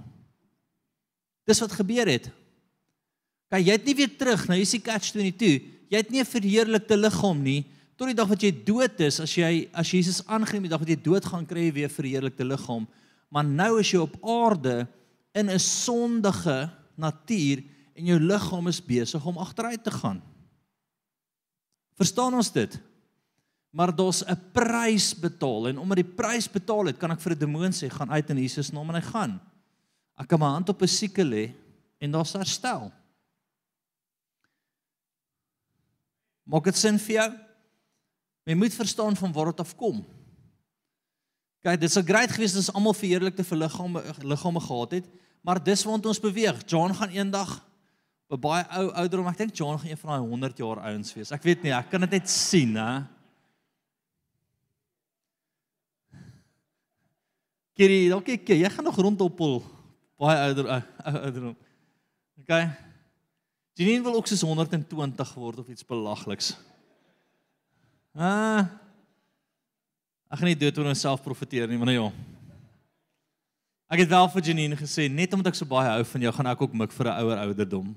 Dis 1.46 1.60
wat 1.60 1.72
gebeur 1.72 2.08
het. 2.08 2.30
Kyk, 3.52 3.66
jy 3.66 3.74
het 3.76 3.84
nie 3.84 3.94
weer 3.98 4.12
terug 4.16 4.46
nou, 4.48 4.56
hier's 4.56 4.72
die 4.72 4.80
catch 4.80 5.12
22. 5.12 5.64
Jy 5.92 6.00
het 6.00 6.10
nie 6.10 6.20
'n 6.20 6.24
verheerlikte 6.24 6.96
liggaam 6.96 7.42
nie 7.42 7.66
tot 7.98 8.08
die 8.08 8.16
dag 8.16 8.28
wat 8.28 8.40
jy 8.42 8.50
dood 8.64 8.98
is 9.00 9.20
as 9.20 9.36
jy 9.36 9.68
as 9.74 9.90
Jesus 9.92 10.24
aangeneem 10.26 10.64
die 10.64 10.72
dag 10.72 10.80
wat 10.80 10.88
jy 10.88 10.96
dood 10.96 11.24
gaan 11.24 11.44
kry 11.46 11.70
weer 11.70 11.92
verheerlikte 11.92 12.44
liggaam. 12.44 12.88
Maar 13.28 13.44
nou 13.44 13.78
is 13.78 13.92
jy 13.92 14.00
op 14.00 14.16
aarde 14.24 14.88
in 15.34 15.50
'n 15.50 15.58
sondige 15.58 16.70
natuur 16.96 17.62
en 17.94 18.06
jou 18.06 18.18
liggaam 18.18 18.68
is 18.68 18.80
besig 18.80 19.26
om 19.26 19.38
agteruit 19.38 19.84
te 19.84 19.90
gaan. 19.90 20.22
Verstaan 21.94 22.34
ons 22.34 22.50
dit? 22.50 22.80
Maar 23.70 23.94
daar's 23.94 24.24
'n 24.24 24.40
prys 24.52 25.14
betaal 25.14 25.68
en 25.68 25.78
omdat 25.78 25.96
die 25.96 26.14
prys 26.16 26.48
betaal 26.48 26.86
het, 26.86 26.98
kan 26.98 27.10
ek 27.10 27.20
vir 27.20 27.32
'n 27.32 27.38
demoon 27.38 27.72
sê 27.72 27.90
gaan 27.90 28.10
uit 28.10 28.30
in 28.30 28.38
Jesus 28.38 28.72
naam 28.72 28.88
en 28.88 28.94
hy 28.94 29.06
gaan. 29.12 29.40
Ek 30.18 30.28
kan 30.28 30.40
my 30.40 30.46
hand 30.46 30.68
op 30.68 30.82
'n 30.82 30.88
sieke 30.88 31.24
lê 31.24 31.52
en 32.00 32.10
daar's 32.10 32.32
herstel. 32.32 32.92
Maak 36.44 36.64
dit 36.70 36.76
sin 36.76 36.98
vir 36.98 37.14
jou? 37.16 37.30
Jy 38.50 38.56
moet 38.58 38.74
verstaan 38.74 39.16
van 39.16 39.32
waar 39.32 39.52
dit 39.52 39.62
afkom. 39.62 40.02
Kyk, 41.62 41.78
dit 41.78 41.92
sou 41.94 42.02
great 42.02 42.32
gewees 42.34 42.56
het 42.56 42.64
as 42.64 42.72
almal 42.74 42.96
verheerlikte 42.98 43.44
vir 43.46 43.60
liggame 43.60 44.02
liggame 44.26 44.62
gehad 44.64 44.96
het, 44.98 45.10
maar 45.46 45.62
dis 45.62 45.84
waar 45.86 46.00
ons 46.10 46.22
beweeg. 46.22 46.64
John 46.66 46.94
gaan 46.98 47.14
eendag 47.14 47.60
op 48.26 48.38
'n 48.38 48.40
baie 48.40 48.64
ou 48.66 48.90
ouderdom, 48.90 49.28
ek 49.28 49.38
dink 49.38 49.54
John 49.54 49.78
gaan 49.78 49.90
een 49.90 49.96
van 49.96 50.10
daai 50.10 50.28
100 50.28 50.58
jaar 50.58 50.78
ouens 50.80 51.14
wees. 51.14 51.30
Ek 51.30 51.42
weet 51.42 51.62
nie, 51.62 51.72
ek 51.72 51.90
kan 51.90 52.00
dit 52.00 52.10
net 52.10 52.28
sien, 52.28 52.74
hè. 52.74 53.04
Kiri, 57.74 58.08
dalk 58.08 58.28
ek 58.28 58.48
jy 58.48 58.68
gaan 58.70 58.84
nog 58.84 58.96
rondop 58.96 59.38
baie 60.18 60.38
ouder 60.38 60.84
ouderdom. 61.04 61.56
Okay. 62.40 62.91
Janine 63.72 64.02
wil 64.04 64.14
ook 64.14 64.28
soos 64.28 64.44
120 64.44 65.34
word 65.34 65.58
of 65.58 65.68
iets 65.68 65.86
belagliks. 65.86 66.52
Ah. 68.12 68.68
Ek 70.28 70.40
gaan 70.40 70.50
nie 70.50 70.58
dood 70.60 70.78
oor 70.78 70.90
myself 70.90 71.24
profeteer 71.24 71.68
nie, 71.68 71.78
maar 71.80 71.88
nou 71.88 71.96
ja. 71.96 72.10
Ek 73.92 74.04
het 74.04 74.12
wel 74.12 74.28
vir 74.34 74.44
Janine 74.48 74.76
gesê 74.76 75.08
net 75.08 75.32
omdat 75.32 75.52
ek 75.52 75.58
so 75.60 75.68
baie 75.68 75.88
hou 75.88 76.04
van 76.08 76.24
jou, 76.26 76.32
gaan 76.36 76.52
ek 76.52 76.64
ook 76.64 76.76
mik 76.76 76.92
vir 76.92 77.08
'n 77.08 77.18
ouer 77.24 77.38
ouderdom. 77.46 77.96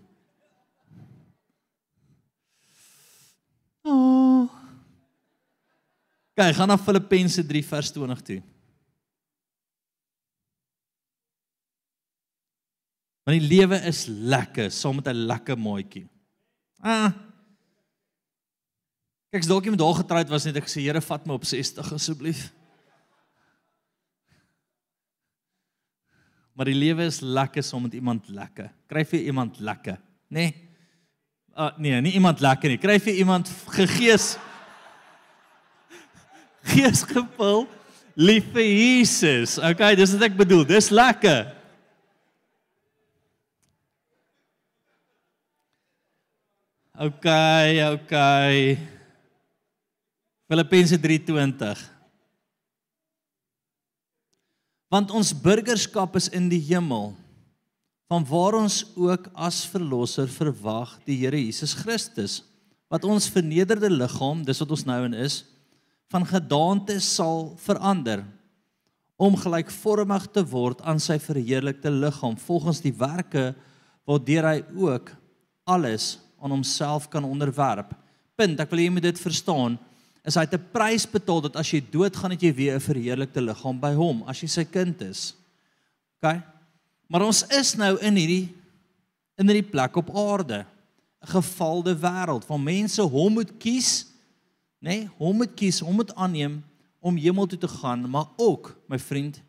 Oh. 3.84 4.48
Kyk, 6.36 6.56
gaan 6.56 6.68
na 6.68 6.78
Filippense 6.78 7.44
3 7.44 7.64
vers 7.64 7.92
20 7.92 8.22
toe. 8.22 8.42
Want 13.26 13.40
die 13.42 13.48
lewe 13.50 13.80
is 13.90 14.06
lekker 14.06 14.70
saam 14.72 15.00
met 15.00 15.08
'n 15.10 15.26
lekker 15.26 15.58
maatjie. 15.58 16.06
Ah. 16.80 17.12
Kyk, 19.32 19.42
as 19.42 19.48
dalk 19.50 19.66
iemand 19.66 19.82
daar 19.82 19.98
getroud 19.98 20.30
was 20.30 20.46
net 20.46 20.56
ek 20.56 20.70
sê 20.70 20.82
Here 20.82 21.02
vat 21.02 21.26
my 21.26 21.34
op 21.34 21.46
60 21.46 21.94
asseblief. 21.94 22.54
Maar 26.54 26.66
die 26.66 26.78
lewe 26.78 27.04
is 27.04 27.20
lekker 27.20 27.64
saam 27.64 27.82
met 27.82 27.94
iemand 27.94 28.30
lekker. 28.30 28.70
Kry 28.88 29.04
vir 29.06 29.20
iemand 29.20 29.60
lekker, 29.60 29.98
nê? 30.30 30.40
Nee? 30.40 30.54
Uh 31.58 31.72
nee, 31.78 32.02
nie 32.02 32.14
iemand 32.14 32.40
lekker 32.40 32.70
nie. 32.70 32.78
Kry 32.78 33.00
vir 33.00 33.14
iemand 33.14 33.50
gegees 33.68 34.38
geesgevul 36.62 37.66
lief 38.14 38.48
vir 38.54 38.66
Jesus. 38.66 39.58
Okay, 39.58 39.96
dis 39.96 40.14
wat 40.16 40.26
ek 40.30 40.38
bedoel. 40.38 40.66
Dis 40.68 40.90
lekker. 40.90 41.65
Okay, 46.96 47.84
okay. 47.92 48.80
Filippense 50.48 50.96
3:20. 50.96 51.76
Want 54.88 55.12
ons 55.12 55.34
burgerskap 55.36 56.16
is 56.16 56.30
in 56.32 56.48
die 56.48 56.62
hemel, 56.72 57.12
van 58.08 58.24
waar 58.24 58.56
ons 58.62 58.86
ook 58.96 59.28
as 59.36 59.66
verlosser 59.68 60.32
verwag 60.32 60.96
die 61.04 61.20
Here 61.20 61.36
Jesus 61.36 61.76
Christus, 61.76 62.46
wat 62.88 63.04
ons 63.04 63.28
vernederde 63.28 63.92
liggaam, 63.92 64.46
dis 64.48 64.64
wat 64.64 64.72
ons 64.72 64.88
nou 64.88 65.04
in 65.10 65.20
is, 65.20 65.44
van 66.08 66.24
gedaante 66.24 67.02
sal 67.04 67.58
verander 67.60 68.24
om 69.20 69.36
gelykvormig 69.36 70.32
te 70.32 70.48
word 70.48 70.80
aan 70.88 71.04
sy 71.04 71.20
verheerlikte 71.20 71.92
liggaam 71.92 72.40
volgens 72.40 72.80
die 72.80 72.96
werke 72.96 73.50
waardeur 74.08 74.48
hy 74.48 74.60
ook 74.80 75.12
alles 75.68 76.24
aan 76.42 76.52
homself 76.52 77.10
kan 77.10 77.24
onderwerp. 77.24 77.94
Punt, 78.36 78.60
ek 78.60 78.70
wil 78.70 78.80
jy 78.80 78.90
moet 78.90 79.08
dit 79.08 79.20
verstaan, 79.20 79.78
is 80.26 80.36
hy 80.36 80.42
het 80.42 80.54
'n 80.54 80.70
prys 80.74 81.06
betaal 81.06 81.42
dat 81.42 81.56
as 81.56 81.72
jy 81.72 81.82
doodgaan 81.92 82.32
het 82.32 82.42
jy 82.42 82.54
weer 82.54 82.76
'n 82.76 82.80
verheerlikte 82.82 83.42
liggaam 83.42 83.80
by 83.80 83.94
hom 83.94 84.24
as 84.28 84.42
jy 84.42 84.48
sy 84.48 84.64
kind 84.64 85.02
is. 85.02 85.36
OK? 86.18 86.42
Maar 87.08 87.22
ons 87.22 87.44
is 87.50 87.76
nou 87.76 87.98
in 88.02 88.16
hierdie 88.16 88.50
in 89.38 89.48
hierdie 89.48 89.70
plek 89.70 89.96
op 89.96 90.10
aarde, 90.16 90.66
'n 91.22 91.28
gefalde 91.28 91.96
wêreld 91.96 92.48
waar 92.48 92.60
mense 92.60 93.02
hom 93.02 93.34
moet 93.34 93.52
kies, 93.60 94.08
nê? 94.82 94.88
Nee, 94.90 95.10
hom 95.18 95.38
moet 95.38 95.54
kies, 95.56 95.80
hom 95.80 95.96
moet 95.96 96.16
aanneem 96.16 96.64
om 97.00 97.18
hemel 97.18 97.46
toe 97.46 97.60
te 97.60 97.68
gaan, 97.68 98.10
maar 98.10 98.26
ook, 98.38 98.76
my 98.88 98.98
vriend, 98.98 99.42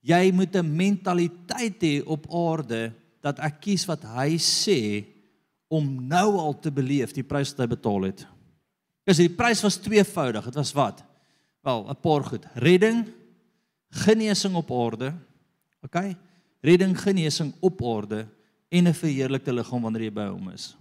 jy 0.00 0.30
moet 0.32 0.54
'n 0.56 0.76
mentaliteit 0.76 1.80
hê 1.82 2.02
op 2.06 2.26
aarde 2.32 2.92
dat 3.20 3.38
ek 3.38 3.60
kies 3.60 3.84
wat 3.86 4.02
hy 4.02 4.38
sê 4.38 5.04
om 5.68 6.06
nou 6.06 6.36
al 6.38 6.58
te 6.62 6.70
beleef 6.70 7.12
die 7.12 7.26
prys 7.26 7.52
wat 7.54 7.64
hy 7.64 7.68
betaal 7.74 8.08
het. 8.08 8.26
Dis 9.06 9.22
die 9.22 9.30
prys 9.30 9.62
was 9.62 9.78
tweevoudig. 9.82 10.44
Dit 10.50 10.58
was 10.58 10.72
wat? 10.74 11.02
Wel, 11.62 11.86
'n 11.90 12.00
paar 12.00 12.24
goed. 12.24 12.46
Redding, 12.54 13.06
genesing 13.90 14.54
op 14.54 14.70
aarde. 14.70 15.14
OK? 15.82 16.14
Redding, 16.60 16.94
genesing 17.00 17.54
op 17.60 17.82
aarde 17.82 18.28
en 18.68 18.88
'n 18.88 18.94
verheerlikte 18.94 19.52
liggaam 19.52 19.82
wanneer 19.82 20.02
jy 20.02 20.12
by 20.12 20.28
hom 20.28 20.50
is. 20.50 20.76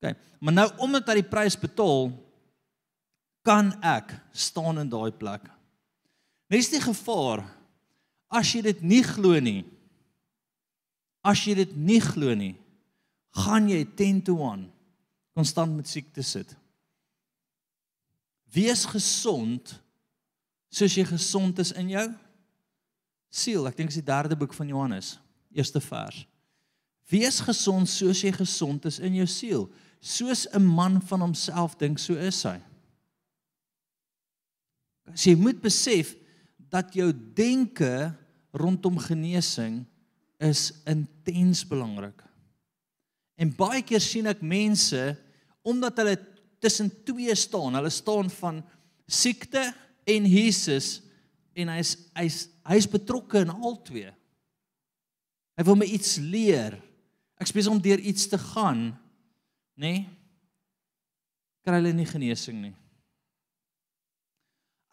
OK. 0.00 0.16
Maar 0.40 0.52
nou 0.52 0.70
omdat 0.78 1.06
hy 1.08 1.14
die 1.14 1.30
prys 1.30 1.58
betaal, 1.58 2.12
kan 3.42 3.74
ek 3.82 4.14
staan 4.32 4.78
in 4.78 4.88
daai 4.88 5.12
plek. 5.12 5.50
Nes 6.48 6.70
die 6.72 6.80
gevaar 6.80 7.44
as 8.28 8.52
jy 8.52 8.62
dit 8.62 8.82
nie 8.82 9.02
glo 9.02 9.38
nie. 9.40 9.64
As 11.24 11.44
jy 11.44 11.54
dit 11.54 11.76
nie 11.76 12.00
glo 12.00 12.34
nie, 12.34 12.54
gaan 13.34 13.68
jy 13.68 13.82
10 13.98 14.22
to 14.28 14.38
1 14.46 14.68
konstant 15.34 15.74
met 15.76 15.88
siekte 15.90 16.22
sit. 16.22 16.54
Wees 18.54 18.84
gesond 18.86 19.74
soos 20.74 20.94
jy 20.94 21.04
gesond 21.06 21.58
is 21.62 21.72
in 21.78 21.90
jou 21.90 22.06
siel. 23.34 23.66
Ek 23.66 23.76
dink 23.78 23.90
dit 23.90 23.98
is 23.98 24.02
die 24.02 24.10
derde 24.10 24.38
boek 24.38 24.54
van 24.54 24.70
Johannes, 24.70 25.16
eerste 25.54 25.82
vers. 25.82 26.24
Wees 27.10 27.40
gesond 27.44 27.90
soos 27.90 28.22
jy 28.24 28.32
gesond 28.34 28.86
is 28.88 29.00
in 29.02 29.18
jou 29.18 29.26
siel. 29.28 29.66
Soos 30.00 30.46
'n 30.52 30.62
man 30.62 31.00
van 31.02 31.20
homself 31.20 31.76
dink, 31.78 31.98
so 31.98 32.14
is 32.14 32.42
hy. 32.42 32.60
As 35.12 35.24
jy 35.26 35.34
moet 35.36 35.60
besef 35.60 36.14
dat 36.70 36.94
jou 36.94 37.12
denke 37.12 38.14
rondom 38.52 38.98
genesing 38.98 39.84
is 40.38 40.72
intens 40.86 41.64
belangrik. 41.66 42.23
En 43.40 43.50
baie 43.56 43.82
keer 43.82 44.02
sien 44.02 44.28
ek 44.30 44.42
mense 44.44 45.00
omdat 45.64 45.98
hulle 46.02 46.16
tussen 46.62 46.90
twee 47.04 47.34
staan, 47.36 47.76
hulle 47.76 47.92
staan 47.92 48.30
van 48.30 48.60
siekte 49.10 49.66
en 50.08 50.26
Jesus 50.28 51.00
en 51.54 51.70
hy's 51.72 51.94
hy's 52.16 52.38
hy's 52.68 52.88
betrokke 52.88 53.42
in 53.44 53.52
al 53.52 53.76
twee. 53.84 54.10
Hy 55.54 55.64
wil 55.66 55.78
my 55.78 55.86
iets 55.86 56.16
leer. 56.18 56.78
Ek 57.40 57.50
spesiaal 57.50 57.76
om 57.76 57.82
deur 57.82 58.00
iets 58.00 58.26
te 58.30 58.38
gaan, 58.40 58.88
nê? 59.78 59.92
Nee, 59.92 60.04
kry 61.64 61.78
hulle 61.80 61.94
nie 61.96 62.08
genesing 62.08 62.58
nie. 62.60 62.74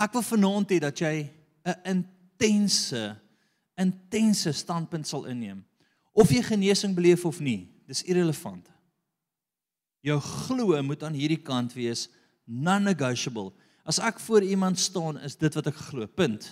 Ek 0.01 0.13
wil 0.15 0.23
vanaand 0.25 0.71
hê 0.71 0.79
dat 0.81 0.97
jy 1.03 1.29
'n 1.67 1.75
intense 1.85 3.01
intense 3.81 4.51
standpunt 4.53 5.07
sal 5.07 5.25
inneem. 5.25 5.63
Of 6.13 6.31
jy 6.31 6.41
genesing 6.43 6.95
beleef 6.95 7.25
of 7.25 7.39
nie, 7.39 7.70
dis 7.91 8.05
irrelevant. 8.07 8.69
Jou 10.05 10.17
glo 10.23 10.79
moet 10.83 11.03
aan 11.05 11.17
hierdie 11.17 11.41
kant 11.43 11.75
wees 11.77 12.07
non-negotiable. 12.47 13.51
As 13.85 13.99
ek 14.01 14.19
voor 14.23 14.45
iemand 14.45 14.79
staan, 14.79 15.19
is 15.21 15.37
dit 15.37 15.53
wat 15.57 15.69
ek 15.69 15.77
glo. 15.89 16.07
Punt. 16.07 16.47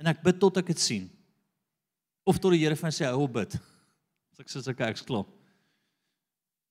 En 0.00 0.10
ek 0.10 0.22
bid 0.24 0.40
tot 0.42 0.58
ek 0.60 0.72
dit 0.72 0.80
sien. 0.80 1.08
Of 2.26 2.40
tot 2.40 2.54
die 2.54 2.62
Here 2.64 2.76
van 2.76 2.92
sê 2.94 3.06
hou 3.08 3.26
bid. 3.30 3.56
As 4.34 4.42
ek 4.42 4.50
sê 4.50 4.62
ek 4.72 4.84
ek's 4.90 5.04
klaar. 5.06 5.26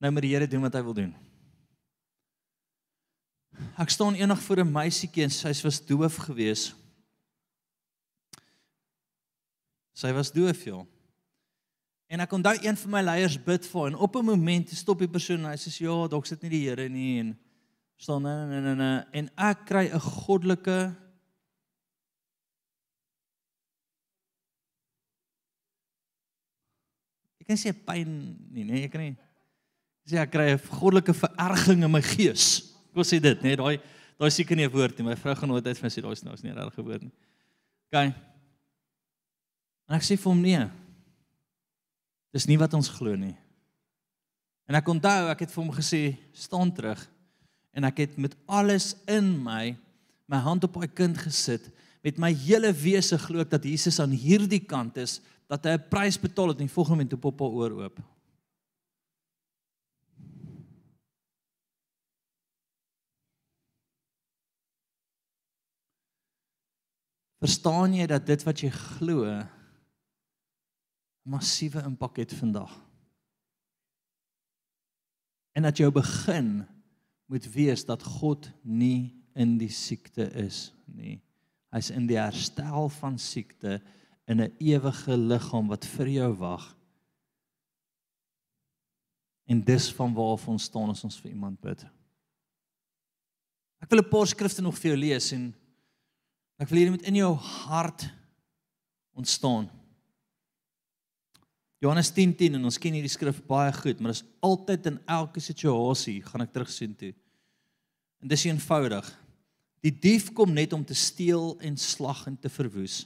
Nou 0.02 0.12
moet 0.12 0.26
die 0.26 0.34
Here 0.34 0.50
doen 0.50 0.66
wat 0.66 0.76
hy 0.76 0.84
wil 0.86 0.98
doen. 0.98 1.14
Ek 3.80 3.92
staan 3.94 4.18
eendag 4.18 4.42
voor 4.42 4.64
'n 4.64 4.74
meisietjie 4.74 5.24
en 5.24 5.30
sy 5.30 5.54
was 5.64 5.80
doof 5.86 6.18
geweest. 6.26 6.74
Sy 9.94 10.12
was 10.12 10.32
doof, 10.34 10.64
ja. 10.66 10.82
En 12.14 12.22
ek 12.22 12.34
onthou 12.38 12.54
een 12.62 12.78
van 12.78 12.92
my 12.94 13.02
leiers 13.02 13.40
bid 13.42 13.66
vir 13.66 13.88
en 13.90 13.96
op 14.06 14.16
'n 14.16 14.30
oomblik 14.30 14.70
stop 14.70 15.00
die 15.00 15.10
persoon 15.10 15.40
en 15.40 15.50
hy 15.50 15.58
sê 15.58 15.72
ja, 15.82 16.08
dalk 16.08 16.26
sit 16.26 16.42
nie 16.42 16.50
die 16.50 16.70
Here 16.70 16.90
nie 16.90 17.20
en 17.20 17.40
staan 17.98 18.22
nee 18.22 18.46
nee 18.46 18.62
nee 18.62 18.76
nee 18.76 19.00
en 19.12 19.30
ek 19.36 19.66
kry 19.66 19.90
'n 19.90 20.00
goddelike 20.00 20.96
Ek 27.42 27.48
kan 27.48 27.58
sê 27.58 27.74
pyn 27.74 28.38
nie, 28.52 28.64
nee, 28.64 28.84
ek 28.84 28.92
kan 28.92 29.02
nie 29.02 29.18
sê 30.06 30.22
ek 30.22 30.32
kry 30.32 30.54
'n 30.54 30.60
goddelike 30.60 31.14
vererging 31.14 31.84
in 31.84 31.92
my 31.92 32.02
gees. 32.02 32.76
Ek 32.90 32.96
wil 32.96 33.04
sê 33.04 33.20
dit, 33.20 33.42
nee, 33.42 33.56
daai 33.56 33.82
daai 34.20 34.30
seker 34.30 34.56
nie 34.56 34.68
'n 34.68 34.72
woord 34.72 34.98
nie. 34.98 35.06
My 35.06 35.16
vrou 35.16 35.36
gaan 35.36 35.50
nooit 35.50 35.66
uit 35.66 35.78
vir 35.78 35.84
my 35.84 35.90
sê 35.90 36.02
daai 36.02 36.14
is 36.14 36.24
nou 36.24 36.34
is 36.34 36.44
nie 36.44 36.52
'n 36.52 36.58
regte 36.58 36.84
woord 36.84 37.02
nie. 37.02 37.14
OK. 37.90 38.14
En 39.90 39.96
ek 39.96 40.04
sê 40.04 40.16
vir 40.16 40.32
hom 40.32 40.42
nee. 40.42 40.83
Dis 42.34 42.48
nie 42.50 42.58
wat 42.58 42.74
ons 42.74 42.90
glo 42.90 43.14
nie. 43.16 43.36
En 44.66 44.80
ek 44.80 44.90
onthou 44.90 45.30
ek 45.30 45.46
het 45.46 45.54
vir 45.54 45.62
hom 45.62 45.74
gesê 45.76 46.02
staan 46.34 46.72
terug 46.74 47.02
en 47.74 47.86
ek 47.86 48.06
het 48.06 48.18
met 48.22 48.36
alles 48.48 48.94
in 49.10 49.36
my 49.44 49.76
my 50.32 50.40
hand 50.42 50.64
op 50.66 50.80
hy 50.80 50.88
kind 50.88 51.18
gesit 51.20 51.68
met 52.04 52.18
my 52.20 52.32
hele 52.46 52.72
wese 52.76 53.20
glo 53.22 53.44
ek 53.44 53.52
dat 53.54 53.68
Jesus 53.68 54.00
aan 54.02 54.16
hierdie 54.16 54.64
kant 54.64 54.98
is 54.98 55.20
dat 55.52 55.66
hy 55.68 55.76
'n 55.78 55.90
prys 55.92 56.18
betaal 56.18 56.50
het 56.54 56.62
en 56.62 56.70
volgende 56.70 57.04
oomblik 57.04 57.26
op 57.26 57.40
haar 57.40 57.50
oor 57.50 57.74
oop. 57.86 58.00
Verstaan 67.44 67.94
jy 67.94 68.08
dat 68.08 68.26
dit 68.26 68.44
wat 68.44 68.62
jy 68.64 68.70
glo 68.72 69.28
massiewe 71.24 71.84
impak 71.84 72.18
het 72.18 72.34
vandag. 72.34 72.72
En 75.54 75.64
dat 75.64 75.78
jou 75.78 75.92
begin 75.92 76.66
moet 77.26 77.46
wees 77.54 77.86
dat 77.86 78.04
God 78.04 78.52
nie 78.62 79.14
in 79.34 79.58
die 79.58 79.72
siekte 79.72 80.28
is 80.38 80.72
nie. 80.86 81.22
Hy's 81.74 81.90
in 81.94 82.06
die 82.10 82.20
herstel 82.20 82.90
van 83.00 83.18
siekte 83.18 83.80
in 84.30 84.42
'n 84.42 84.56
ewige 84.60 85.18
liggaam 85.18 85.68
wat 85.68 85.86
vir 85.86 86.08
jou 86.08 86.34
wag. 86.38 86.78
En 89.46 89.64
dis 89.64 89.92
van 89.94 90.14
waar 90.14 90.48
ons 90.48 90.64
staan 90.64 90.90
as 90.90 91.04
ons 91.04 91.20
vir 91.20 91.32
iemand 91.32 91.60
bid. 91.62 91.86
Ek 93.82 93.90
wil 93.90 94.00
'n 94.00 94.10
paar 94.10 94.28
skrifte 94.28 94.62
nog 94.62 94.78
vir 94.78 94.92
jou 94.92 94.98
lees 94.98 95.32
en 95.32 95.54
ek 96.58 96.70
wil 96.70 96.80
jy 96.80 96.90
moet 96.90 97.02
in 97.02 97.16
jou 97.16 97.34
hart 97.36 98.14
ontstaan. 99.14 99.70
Johannes 101.84 102.14
10:10 102.16 102.36
10, 102.38 102.56
en 102.56 102.70
ons 102.70 102.78
ken 102.80 102.96
hierdie 102.96 103.12
skrif 103.12 103.42
baie 103.44 103.72
goed, 103.76 104.00
maar 104.00 104.14
dit 104.14 104.22
is 104.22 104.30
altyd 104.40 104.86
in 104.88 105.00
elke 105.12 105.42
situasie 105.44 106.22
gaan 106.24 106.46
ek 106.46 106.54
terugsien 106.56 106.94
toe. 106.96 107.12
En 108.24 108.32
dis 108.32 108.46
eenvoudig. 108.48 109.10
Die 109.84 109.92
dief 109.92 110.30
kom 110.32 110.54
net 110.56 110.72
om 110.72 110.86
te 110.88 110.96
steel 110.96 111.58
en 111.60 111.76
slag 111.76 112.22
en 112.32 112.38
te 112.40 112.48
verwoes. 112.48 113.02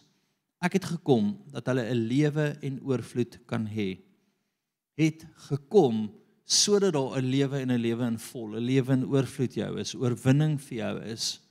Ek 0.62 0.78
het 0.78 0.86
gekom 0.86 1.34
dat 1.50 1.66
hulle 1.72 1.90
'n 1.90 2.06
lewe 2.06 2.46
en 2.62 2.78
oorvloed 2.86 3.40
kan 3.50 3.66
hê. 3.66 3.98
Het 4.94 5.26
gekom 5.50 6.12
sodat 6.46 6.94
daar 6.94 7.18
'n 7.18 7.26
lewe 7.26 7.58
en 7.58 7.72
'n 7.72 7.82
lewe 7.82 8.06
in 8.06 8.20
vol, 8.20 8.56
'n 8.58 8.62
lewe 8.62 8.94
in 8.94 9.10
oorvloed 9.10 9.54
jou 9.54 9.80
is, 9.80 9.96
oorwinning 9.96 10.62
vir 10.62 10.78
jou 10.78 11.02
is. 11.02 11.42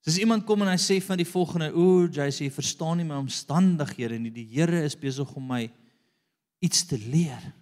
Soos 0.00 0.18
iemand 0.18 0.46
kom 0.46 0.62
en 0.62 0.68
hy 0.68 0.78
sê 0.78 1.02
van 1.02 1.16
die 1.16 1.26
volgende, 1.26 1.74
"Ooh, 1.74 2.08
JC, 2.08 2.50
verstaan 2.50 2.98
nie 2.98 3.04
my 3.04 3.16
omstandighede 3.16 4.18
nie. 4.18 4.30
Die 4.30 4.46
Here 4.46 4.84
is 4.84 4.94
besig 4.94 5.34
om 5.34 5.46
my 5.46 5.70
iets 6.60 6.84
te 6.86 6.98
leer. 6.98 7.52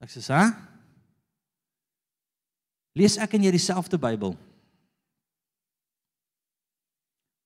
Ek 0.00 0.10
sê, 0.10 0.20
"Hæ? 0.20 0.56
Lees 2.94 3.16
ek 3.16 3.34
en 3.34 3.42
jy 3.42 3.50
dieselfde 3.50 3.98
Bybel? 3.98 4.36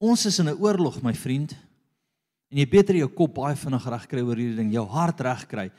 Ons 0.03 0.27
is 0.27 0.38
in 0.38 0.49
'n 0.49 0.59
oorlog, 0.59 1.03
my 1.03 1.14
vriend. 1.14 1.57
En 2.51 2.59
jy 2.59 2.66
beter 2.68 2.94
jou 2.96 3.09
kop 3.09 3.35
baie 3.35 3.57
vinnig 3.57 3.87
reg 3.87 4.07
kry 4.07 4.20
oor 4.20 4.37
hierdie 4.37 4.57
ding, 4.57 4.72
jou 4.72 4.87
hart 4.87 5.20
reg 5.20 5.49
kry, 5.49 5.70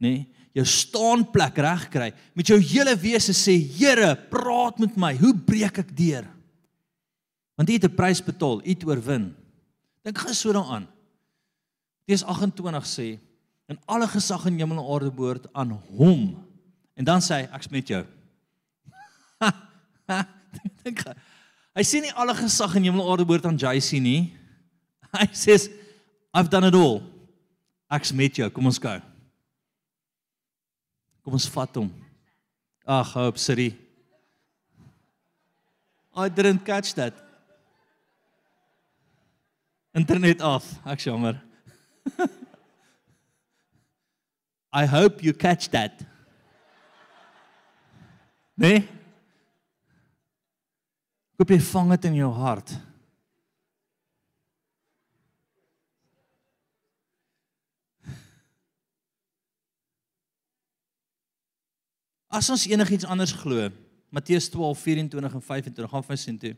nê? 0.00 0.10
Nee, 0.10 0.26
jou 0.56 0.64
staanplek 0.64 1.58
reg 1.58 1.90
kry. 1.92 2.12
Met 2.34 2.46
jou 2.46 2.58
hele 2.58 2.96
wese 2.96 3.34
sê, 3.36 3.58
Here, 3.60 4.14
praat 4.30 4.78
met 4.78 4.96
my. 4.96 5.14
Hoe 5.16 5.34
breek 5.34 5.78
ek 5.78 5.96
deur? 5.96 6.24
Want 7.56 7.68
U 7.68 7.72
het 7.72 7.84
'n 7.84 7.96
prys 7.96 8.20
betaal, 8.20 8.60
U 8.64 8.68
het 8.68 8.84
oorwin. 8.84 9.34
Dink 10.02 10.18
gou 10.18 10.32
so 10.32 10.52
daaraan. 10.52 10.88
Matteus 12.06 12.24
28 12.24 12.86
sê, 12.86 13.18
en 13.66 13.78
alle 13.84 14.08
gesag 14.08 14.46
in 14.46 14.58
hemel 14.58 14.78
en 14.78 14.92
aarde 14.92 15.10
behoort 15.10 15.46
aan 15.52 15.70
Hom. 15.70 16.28
En 16.94 17.04
dan 17.04 17.20
sê 17.20 17.42
hy, 17.42 17.48
ek's 17.56 17.68
met 17.72 17.88
jou. 17.90 18.04
Dink. 20.84 21.02
Hy 21.76 21.84
sê 21.84 22.00
nie 22.00 22.14
alle 22.16 22.32
gesag 22.38 22.78
in 22.78 22.86
hemel 22.88 23.02
en 23.04 23.10
aarde 23.10 23.26
behoort 23.28 23.48
aan 23.50 23.58
JC 23.60 24.00
nie. 24.00 24.30
Hy 25.18 25.28
sê 25.36 25.58
I've 26.36 26.48
done 26.52 26.68
it 26.68 26.76
all. 26.78 27.02
Ek's 27.92 28.12
met 28.12 28.36
jou. 28.38 28.48
Kom 28.52 28.66
ons 28.68 28.80
gou. 28.82 28.96
Kom 31.26 31.36
ons 31.38 31.48
vat 31.54 31.78
hom. 31.80 31.90
Ag, 32.86 33.12
hoop 33.18 33.38
Siri. 33.40 33.70
I 36.16 36.28
didn't 36.28 36.64
catch 36.64 36.94
that. 36.94 37.14
Internet 39.96 40.40
af. 40.40 40.68
Ek 40.86 41.02
jammer. 41.08 41.40
I 44.76 44.84
hope 44.84 45.22
you 45.22 45.32
catch 45.32 45.70
that. 45.70 46.04
Nee? 48.54 48.82
Koop 51.40 51.48
jy 51.48 51.56
vang 51.64 51.94
dit 51.94 52.04
in 52.10 52.18
jou 52.18 52.28
hart. 52.36 52.74
As 62.28 62.52
ons 62.52 62.68
enigiets 62.68 63.08
anders 63.08 63.32
glo, 63.32 63.70
Matteus 64.12 64.50
12:24 64.52 65.24
en 65.24 65.40
25, 65.40 65.88
gaan 65.88 66.04
vir 66.04 66.20
sien 66.20 66.36
toe. 66.36 66.52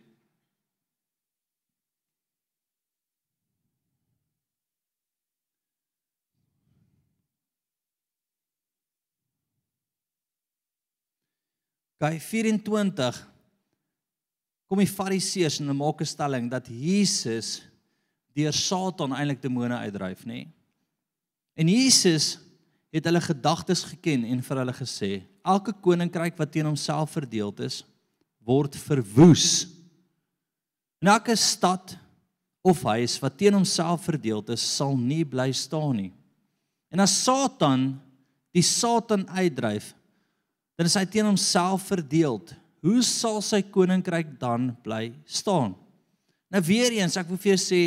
Gaan 11.99 12.21
24 12.23 13.17
kom 14.69 14.79
die 14.79 14.91
fariseërs 14.91 15.59
en 15.59 15.67
hulle 15.67 15.79
maak 15.79 16.01
'n 16.01 16.07
stelling 16.07 16.51
dat 16.51 16.69
Jesus 16.69 17.63
deur 18.35 18.53
Satan 18.53 19.13
eintlik 19.13 19.43
demone 19.43 19.75
uitdryf, 19.75 20.25
nê? 20.25 20.45
Nee? 20.45 20.49
En 21.59 21.69
Jesus 21.69 22.39
het 22.95 23.05
hulle 23.05 23.21
gedagtes 23.21 23.83
geken 23.83 24.25
en 24.25 24.43
vir 24.43 24.57
hulle 24.57 24.73
gesê: 24.73 25.23
Elke 25.43 25.73
koninkryk 25.73 26.39
wat 26.39 26.53
teen 26.53 26.67
homself 26.67 27.11
verdeeld 27.11 27.61
is, 27.61 27.83
word 28.45 28.77
verwoes. 28.77 29.67
En 31.03 31.09
elke 31.09 31.37
stad 31.37 31.97
of 32.63 32.83
huis 32.83 33.19
wat 33.19 33.37
teen 33.39 33.55
homself 33.55 34.05
verdeeld 34.05 34.49
is, 34.55 34.77
sal 34.77 34.97
nie 34.97 35.25
bly 35.25 35.51
staan 35.53 35.97
nie. 35.97 36.13
En 36.91 37.01
as 37.01 37.25
Satan 37.25 38.01
die 38.55 38.63
Satan 38.63 39.27
uitdryf, 39.29 39.93
dan 40.79 40.87
is 40.87 40.95
hy 40.95 41.05
teen 41.11 41.27
homself 41.27 41.89
verdeeld 41.91 42.55
hoe 42.85 43.01
sal 43.05 43.41
sy 43.43 43.61
koninkryk 43.75 44.37
dan 44.41 44.71
bly 44.85 45.11
staan? 45.27 45.75
Nou 46.49 46.61
weer 46.65 46.95
eens, 46.97 47.19
ek 47.21 47.29
wil 47.29 47.41
vir 47.41 47.53
jou 47.55 47.61
sê, 47.61 47.81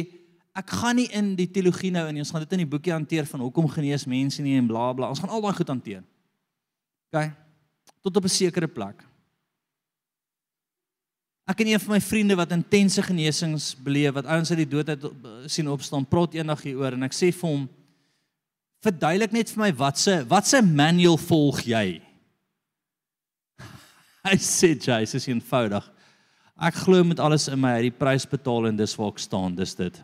ek 0.57 0.73
gaan 0.81 0.99
nie 0.99 1.07
in 1.15 1.31
die 1.37 1.47
teologie 1.49 1.93
nou 1.95 2.03
in, 2.11 2.19
ons 2.21 2.33
gaan 2.33 2.43
dit 2.43 2.57
in 2.57 2.65
die 2.65 2.71
boekie 2.73 2.93
hanteer 2.93 3.27
van 3.29 3.45
hoekom 3.45 3.69
genees 3.71 4.05
mense 4.09 4.43
nie 4.43 4.57
en 4.59 4.67
bla 4.69 4.91
bla. 4.97 5.09
Ons 5.09 5.23
gaan 5.23 5.31
al 5.31 5.43
daai 5.45 5.55
goed 5.57 5.71
hanteer. 5.71 6.03
OK. 7.11 7.31
Tot 8.03 8.17
op 8.19 8.25
'n 8.25 8.35
sekere 8.35 8.67
plek. 8.67 9.03
Ek 11.47 11.59
en 11.61 11.67
een 11.67 11.79
van 11.79 11.95
my 11.95 12.01
vriende 12.01 12.35
wat 12.35 12.51
intense 12.51 13.01
genesings 13.01 13.75
beleef, 13.75 14.13
wat 14.13 14.25
ouens 14.25 14.49
uit 14.51 14.57
die 14.57 14.69
dood 14.69 14.89
uit 14.89 15.03
sien 15.47 15.67
opstaan, 15.67 16.05
praat 16.05 16.33
eendag 16.33 16.61
hieroor 16.63 16.93
en 16.93 17.03
ek 17.03 17.13
sê 17.13 17.31
vir 17.31 17.49
hom 17.49 17.69
verduidelik 18.81 19.31
net 19.31 19.49
vir 19.49 19.59
my 19.63 19.73
wat 19.73 19.97
se 19.97 20.23
wat 20.27 20.47
se 20.47 20.61
manual 20.61 21.17
volg 21.17 21.61
jy? 21.61 22.10
Hy 24.21 24.37
sê 24.37 24.75
Jace 24.77 25.17
is 25.17 25.27
eenvoudig. 25.27 25.85
Ek 26.61 26.77
glo 26.83 27.03
met 27.03 27.19
alles 27.19 27.47
in 27.49 27.59
my 27.61 27.73
hy 27.73 27.87
die 27.87 27.95
prys 27.95 28.27
betaal 28.29 28.69
en 28.69 28.77
dis 28.77 28.93
waar 28.99 29.13
ek 29.15 29.21
staan, 29.23 29.55
dis 29.57 29.73
dit. 29.79 29.95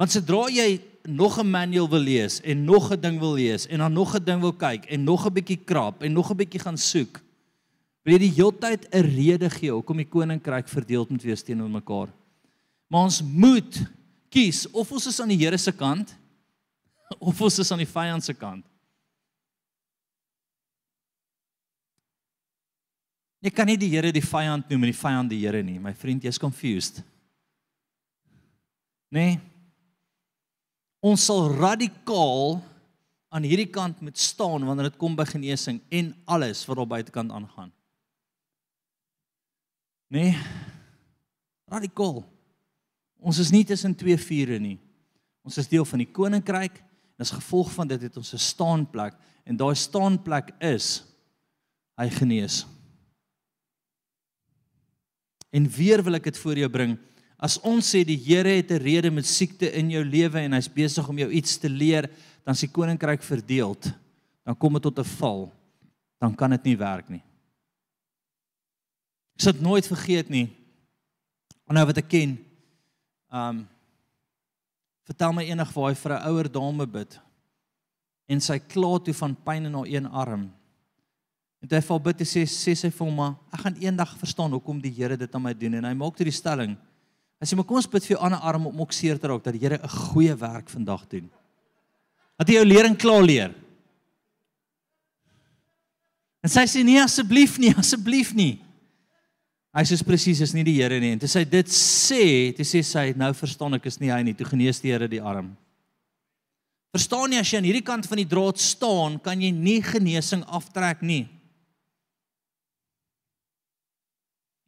Want 0.00 0.10
sodra 0.10 0.48
jy 0.50 0.80
nog 1.04 1.38
'n 1.38 1.50
manual 1.50 1.88
wil 1.88 2.00
lees 2.00 2.40
en 2.40 2.64
nog 2.64 2.90
'n 2.90 3.00
ding 3.00 3.20
wil 3.20 3.34
lees 3.34 3.66
en 3.66 3.78
dan 3.78 3.92
nog 3.92 4.16
'n 4.16 4.24
ding 4.24 4.40
wil 4.40 4.52
kyk 4.52 4.86
en 4.86 5.04
nog 5.04 5.26
'n 5.26 5.32
bietjie 5.32 5.64
krap 5.64 6.02
en 6.02 6.12
nog 6.12 6.30
'n 6.30 6.36
bietjie 6.36 6.60
gaan 6.60 6.78
soek, 6.78 7.20
wil 8.02 8.14
jy 8.14 8.18
die 8.18 8.36
heeltyd 8.36 8.88
'n 8.90 9.04
rede 9.14 9.50
gee 9.50 9.70
hoekom 9.70 9.96
die 9.96 10.08
koninkryk 10.08 10.68
verdeel 10.68 11.06
moet 11.08 11.22
wees 11.22 11.42
teenoor 11.42 11.70
mekaar. 11.70 12.08
Maar 12.88 13.02
ons 13.02 13.22
moet 13.22 13.86
kies 14.30 14.70
of 14.70 14.90
ons 14.90 15.06
is 15.06 15.20
aan 15.20 15.28
die 15.28 15.38
Here 15.38 15.58
se 15.58 15.72
kant 15.72 16.16
of 17.18 17.40
ons 17.40 17.58
is 17.58 17.70
aan 17.70 17.78
die 17.78 17.86
vyand 17.92 18.24
se 18.24 18.34
kant. 18.34 18.64
Jy 23.44 23.50
kan 23.52 23.68
nie 23.68 23.76
die 23.76 23.90
Here 23.92 24.08
die 24.14 24.24
vyand 24.24 24.70
noem 24.72 24.86
en 24.86 24.90
die 24.90 24.96
vyand 24.96 25.32
die 25.34 25.42
Here 25.42 25.60
nie. 25.62 25.76
My 25.82 25.92
vriend, 25.92 26.24
jy's 26.24 26.40
confused. 26.40 27.02
Nee. 29.12 29.36
Ons 31.04 31.26
sal 31.28 31.50
radikaal 31.52 32.56
aan 33.34 33.44
hierdie 33.44 33.68
kant 33.68 34.00
moet 34.00 34.16
staan 34.16 34.64
wanneer 34.64 34.88
dit 34.88 34.96
kom 35.00 35.12
by 35.18 35.26
genesing 35.28 35.82
en 35.92 36.14
alles 36.24 36.62
wat 36.64 36.80
op 36.80 36.88
buitekant 36.94 37.34
aangaan. 37.36 37.68
Nee. 40.08 40.32
Radikaal. 41.68 42.22
Ons 43.20 43.40
is 43.44 43.52
nie 43.52 43.64
tussen 43.68 43.92
twee 43.98 44.16
vure 44.20 44.56
nie. 44.62 44.78
Ons 45.44 45.58
is 45.60 45.68
deel 45.68 45.84
van 45.84 46.00
die 46.00 46.08
koninkryk 46.08 46.80
en 46.80 47.26
as 47.26 47.34
gevolg 47.34 47.68
van 47.76 47.92
dit 47.92 48.08
het 48.08 48.16
ons 48.16 48.32
'n 48.32 48.40
staanplek 48.40 49.12
en 49.44 49.56
daai 49.56 49.74
staanplek 49.76 50.54
is 50.60 51.04
hy 52.00 52.08
genees. 52.08 52.64
En 55.54 55.68
weer 55.70 56.02
wil 56.02 56.18
ek 56.18 56.30
dit 56.30 56.38
voor 56.42 56.58
jou 56.58 56.70
bring. 56.72 56.96
As 57.38 57.60
ons 57.62 57.86
sê 57.86 58.02
die 58.06 58.18
Here 58.18 58.56
het 58.56 58.70
'n 58.70 58.82
rede 58.82 59.10
met 59.10 59.26
siekte 59.26 59.70
in 59.70 59.90
jou 59.90 60.04
lewe 60.04 60.40
en 60.40 60.52
hy's 60.52 60.68
besig 60.68 61.08
om 61.08 61.18
jou 61.18 61.30
iets 61.30 61.58
te 61.58 61.68
leer, 61.68 62.10
dan 62.44 62.54
is 62.54 62.60
die 62.60 62.70
koninkryk 62.70 63.22
verdeeld. 63.22 63.92
Dan 64.44 64.56
kom 64.56 64.72
dit 64.72 64.82
tot 64.82 64.98
'n 64.98 65.04
val. 65.04 65.52
Dan 66.18 66.34
kan 66.34 66.50
dit 66.50 66.64
nie 66.64 66.76
werk 66.76 67.08
nie. 67.08 67.22
Ek 69.36 69.40
sal 69.40 69.52
dit 69.52 69.62
nooit 69.62 69.86
vergeet 69.86 70.28
nie. 70.28 70.50
Nou 71.68 71.86
wat 71.86 71.98
ek 71.98 72.08
ken. 72.08 72.38
Um 73.32 73.68
vertel 75.04 75.32
my 75.32 75.44
enig 75.44 75.72
waar 75.74 75.90
hy 75.90 75.94
vir 75.94 76.12
'n 76.12 76.26
ouer 76.30 76.48
dame 76.48 76.86
bid 76.86 77.20
en 78.26 78.40
sy 78.40 78.58
kla 78.58 78.98
toe 78.98 79.14
van 79.14 79.36
pyn 79.36 79.66
in 79.66 79.74
haar 79.74 79.86
een 79.86 80.06
arm 80.06 80.52
En 81.64 81.70
hy 81.72 81.80
val 81.80 82.00
bid 82.04 82.20
en 82.20 82.28
sê 82.28 82.42
sê 82.44 82.74
sy 82.76 82.90
vir 82.92 83.06
hom 83.06 83.20
ek 83.24 83.62
gaan 83.62 83.76
eendag 83.80 84.10
verstaan 84.20 84.52
hoekom 84.52 84.82
die 84.82 84.92
Here 84.92 85.16
dit 85.16 85.32
aan 85.32 85.42
my 85.46 85.54
doen 85.56 85.78
en 85.78 85.86
hy 85.88 85.94
maak 85.96 86.18
toe 86.18 86.26
die 86.28 86.34
stelling. 86.34 86.74
Hy 87.40 87.48
sê 87.48 87.56
maar 87.56 87.64
kom 87.64 87.80
ons 87.80 87.88
bid 87.88 88.04
vir 88.04 88.14
jou 88.14 88.20
ander 88.26 88.44
arm 88.44 88.66
om 88.68 88.82
ook 88.84 88.92
seer 88.92 89.16
te 89.20 89.30
raak 89.30 89.46
dat 89.46 89.56
die 89.56 89.62
Here 89.64 89.80
'n 89.80 89.88
goeie 90.12 90.36
werk 90.36 90.68
vandag 90.68 91.08
doen. 91.08 91.30
Dat 92.36 92.48
hy 92.48 92.54
jou 92.54 92.64
lering 92.64 92.96
klaar 92.96 93.22
leer. 93.22 93.54
En 96.44 96.50
sy 96.50 96.66
sê 96.68 96.84
nee 96.84 97.00
asseblief 97.00 97.58
nie, 97.58 97.72
asseblief 97.72 98.34
nie. 98.34 98.60
Hy 99.74 99.82
sê 99.82 100.04
presies 100.04 100.40
is 100.40 100.52
nie 100.52 100.64
die 100.64 100.82
Here 100.82 101.00
nie 101.00 101.12
en 101.12 101.18
toe 101.18 101.28
sy 101.28 101.44
dit 101.44 101.66
sê, 101.66 102.52
toe 102.52 102.64
sê 102.64 102.82
sy 102.84 103.14
nou 103.16 103.32
verstaan 103.32 103.74
ek 103.74 103.86
is 103.86 103.98
nie 104.00 104.10
hy 104.10 104.22
nie, 104.22 104.34
toe 104.34 104.46
genees 104.46 104.80
die 104.80 104.92
Here 104.92 105.08
die 105.08 105.22
arm. 105.22 105.56
Verstaan 106.92 107.32
jy 107.32 107.40
as 107.40 107.50
jy 107.50 107.56
aan 107.58 107.64
hierdie 107.64 107.82
kant 107.82 108.06
van 108.06 108.18
die 108.18 108.28
draad 108.28 108.58
staan, 108.58 109.18
kan 109.18 109.40
jy 109.40 109.50
nie 109.50 109.80
genesing 109.82 110.44
aftrek 110.44 111.00
nie. 111.02 111.33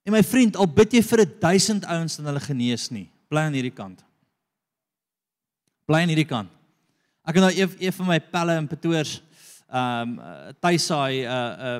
En 0.07 0.14
my 0.14 0.23
vriend, 0.23 0.57
al 0.57 0.69
bid 0.71 0.92
jy 0.95 1.03
vir 1.03 1.25
1000 1.42 1.87
ouens 1.90 2.16
dan 2.19 2.29
hulle 2.31 2.42
genees 2.45 2.90
nie. 2.95 3.09
Bly 3.27 3.49
aan 3.49 3.57
hierdie 3.59 3.75
kant. 3.75 4.05
Bly 5.87 6.05
aan 6.05 6.12
hierdie 6.12 6.29
kant. 6.31 6.53
Ek 7.27 7.35
het 7.35 7.42
nou 7.42 7.51
een, 7.51 7.73
een 7.83 7.95
van 7.97 8.07
my 8.12 8.21
pelle 8.23 8.55
in 8.61 8.69
Pretoria 8.71 9.03
ehm 9.66 10.12
um, 10.14 10.53
tuisaai 10.62 11.27
uh 11.27 11.38
uh 11.69 11.79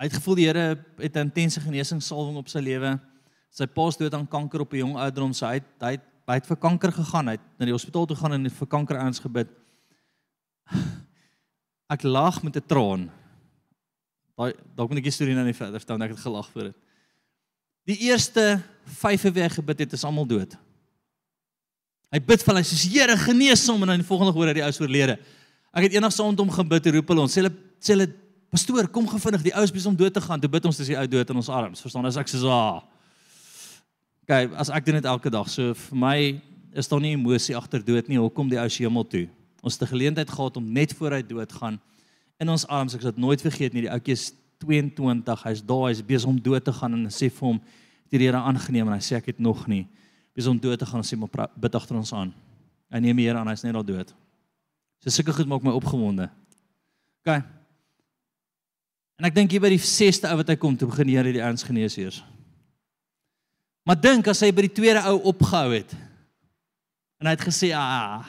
hy 0.00 0.06
het 0.08 0.14
gevoel 0.16 0.38
die 0.38 0.46
Here 0.48 0.62
het 0.96 1.16
'n 1.16 1.28
intense 1.28 1.60
genesingssalwing 1.60 2.38
op 2.40 2.48
sy 2.48 2.62
lewe. 2.64 2.98
Sy 3.52 3.66
pa's 3.66 3.98
dood 4.00 4.14
aan 4.14 4.28
kanker 4.28 4.60
op 4.60 4.72
'n 4.72 4.80
jong 4.80 4.96
ouderdom, 4.96 5.32
so 5.32 5.46
hy 5.46 5.60
het, 5.60 5.68
hy 5.80 5.90
het 5.90 6.06
hy 6.26 6.34
het 6.34 6.46
vir 6.46 6.56
kanker 6.56 6.92
gegaan. 6.92 7.26
Hy 7.26 7.32
het 7.36 7.46
na 7.58 7.64
die 7.66 7.76
hospitaal 7.76 8.06
toe 8.06 8.16
gaan 8.16 8.32
en 8.32 8.50
vir 8.50 8.66
kanker 8.66 8.96
ouens 8.96 9.18
gebid. 9.18 9.48
Ek 11.94 12.02
lag 12.02 12.42
met 12.42 12.56
'n 12.56 12.66
traan. 12.66 13.10
Daai 14.40 14.54
dalk 14.72 14.88
moet 14.88 15.02
ek 15.02 15.10
die 15.10 15.12
storie 15.12 15.36
nou 15.36 15.44
nie 15.44 15.56
verder 15.56 15.82
vertel, 15.82 16.00
ek 16.00 16.14
het 16.14 16.22
gelag 16.24 16.46
vir 16.54 16.70
dit. 16.70 16.76
Die 17.90 17.96
eerste 18.08 18.44
5 19.00 19.26
weke 19.28 19.58
gebid 19.58 19.82
het, 19.84 19.96
is 19.98 20.04
almal 20.08 20.28
dood. 20.28 20.54
Hy 22.10 22.20
bid 22.24 22.40
vir 22.42 22.54
hulle, 22.54 22.62
hy 22.64 22.68
sê 22.70 22.88
Here 22.94 23.16
genees 23.20 23.66
hom 23.68 23.84
en 23.84 23.92
dan 23.92 24.00
die 24.00 24.06
volgende 24.08 24.32
hoor 24.34 24.48
hy 24.48 24.54
die 24.56 24.64
ou 24.64 24.70
is 24.72 24.80
oorlede. 24.80 25.18
Ek 25.76 25.86
het 25.86 25.96
eendag 25.98 26.14
saam 26.16 26.32
met 26.32 26.40
hom 26.40 26.52
gebid, 26.54 26.88
roep 26.96 27.12
hulle 27.12 27.26
ons, 27.26 27.34
sê 27.36 27.42
hulle 27.42 27.52
sê 27.84 27.92
hulle 27.94 28.08
pastoor, 28.50 28.88
kom 28.90 29.06
gevinnig, 29.10 29.44
die 29.44 29.52
ou 29.54 29.66
is 29.66 29.74
besig 29.74 29.92
om 29.92 29.98
dood 29.98 30.16
te 30.16 30.22
gaan. 30.24 30.40
Toe 30.40 30.50
bid 30.50 30.70
ons 30.70 30.80
dis 30.80 30.90
die 30.90 30.96
ou 30.98 31.04
dood 31.12 31.34
in 31.34 31.42
ons 31.42 31.52
arms. 31.60 31.84
Verstaan? 31.84 32.08
As 32.08 32.18
ek 32.20 32.32
sê 32.32 32.40
ah. 32.48 32.80
Kyk, 34.30 34.56
as 34.64 34.72
ek 34.72 34.88
doen 34.88 34.98
dit 34.98 35.10
elke 35.10 35.30
dag, 35.32 35.52
so 35.52 35.76
vir 35.84 36.00
my 36.00 36.16
is 36.80 36.88
daar 36.88 37.02
nie 37.02 37.12
emosie 37.18 37.54
agter 37.58 37.84
dood 37.84 38.08
nie. 38.08 38.18
Hoekom 38.18 38.48
die 38.48 38.58
ou 38.62 38.66
se 38.72 38.82
hemel 38.86 39.04
toe? 39.04 39.26
Ons 39.60 39.76
het 39.76 39.84
'n 39.84 39.92
geleentheid 39.92 40.30
gehad 40.30 40.56
om 40.56 40.72
net 40.72 40.96
voor 40.96 41.18
hy 41.18 41.22
dood 41.22 41.52
gaan 41.52 41.78
in 42.40 42.48
ons 42.48 42.66
arms. 42.68 42.96
Ek 42.96 43.04
sal 43.04 43.14
dit 43.14 43.22
nooit 43.22 43.42
vergeet 43.44 43.74
nie. 43.76 43.84
Die 43.86 43.92
ouetjie 43.92 44.16
is 44.16 44.30
22. 44.64 45.44
Hy's 45.46 45.62
daar, 45.64 45.86
hy's 45.88 46.02
besig 46.04 46.28
om 46.30 46.38
dood 46.40 46.64
te 46.64 46.74
gaan 46.76 46.96
en 46.96 47.08
sê 47.12 47.30
vir 47.30 47.46
hom, 47.46 47.60
"Die 48.10 48.18
Here 48.18 48.36
aangeneem," 48.36 48.86
en 48.86 48.94
hy 48.94 49.00
sê, 49.00 49.16
"Ek 49.16 49.26
het 49.26 49.38
nog 49.38 49.66
nie." 49.66 49.86
Besig 50.34 50.50
om 50.50 50.58
dood 50.58 50.78
te 50.78 50.86
gaan 50.86 51.00
en 51.00 51.04
sê, 51.04 51.16
"Maar 51.16 51.48
bid 51.56 51.74
agter 51.74 51.96
ons 51.96 52.12
aan." 52.12 52.34
Hy 52.90 52.98
neem 52.98 53.16
die 53.16 53.26
Here 53.26 53.38
aan, 53.38 53.46
hy's 53.46 53.62
net 53.62 53.74
al 53.74 53.84
dood. 53.84 54.14
So 55.00 55.10
sulke 55.10 55.32
goed 55.32 55.46
maak 55.46 55.62
my 55.62 55.70
opgewonde. 55.70 56.30
OK. 57.24 57.42
En 59.18 59.24
ek 59.24 59.34
dink 59.34 59.50
hier 59.50 59.60
by 59.60 59.68
die 59.68 59.78
6ste 59.78 60.28
ou 60.28 60.36
wat 60.36 60.48
hy 60.48 60.56
kom, 60.56 60.76
toe 60.76 60.88
begin 60.88 61.06
die 61.06 61.16
Here 61.16 61.32
die 61.32 61.42
ouens 61.42 61.62
genees 61.62 61.96
eers. 61.96 62.24
Maar 63.86 64.00
dink 64.00 64.26
as 64.28 64.40
hy 64.40 64.50
by 64.50 64.62
die 64.62 64.74
tweede 64.74 65.02
ou 65.04 65.20
opgehou 65.22 65.72
het. 65.72 65.92
En 67.20 67.26
hy 67.26 67.30
het 67.30 67.40
gesê, 67.40 67.72
"Ah, 67.74 68.24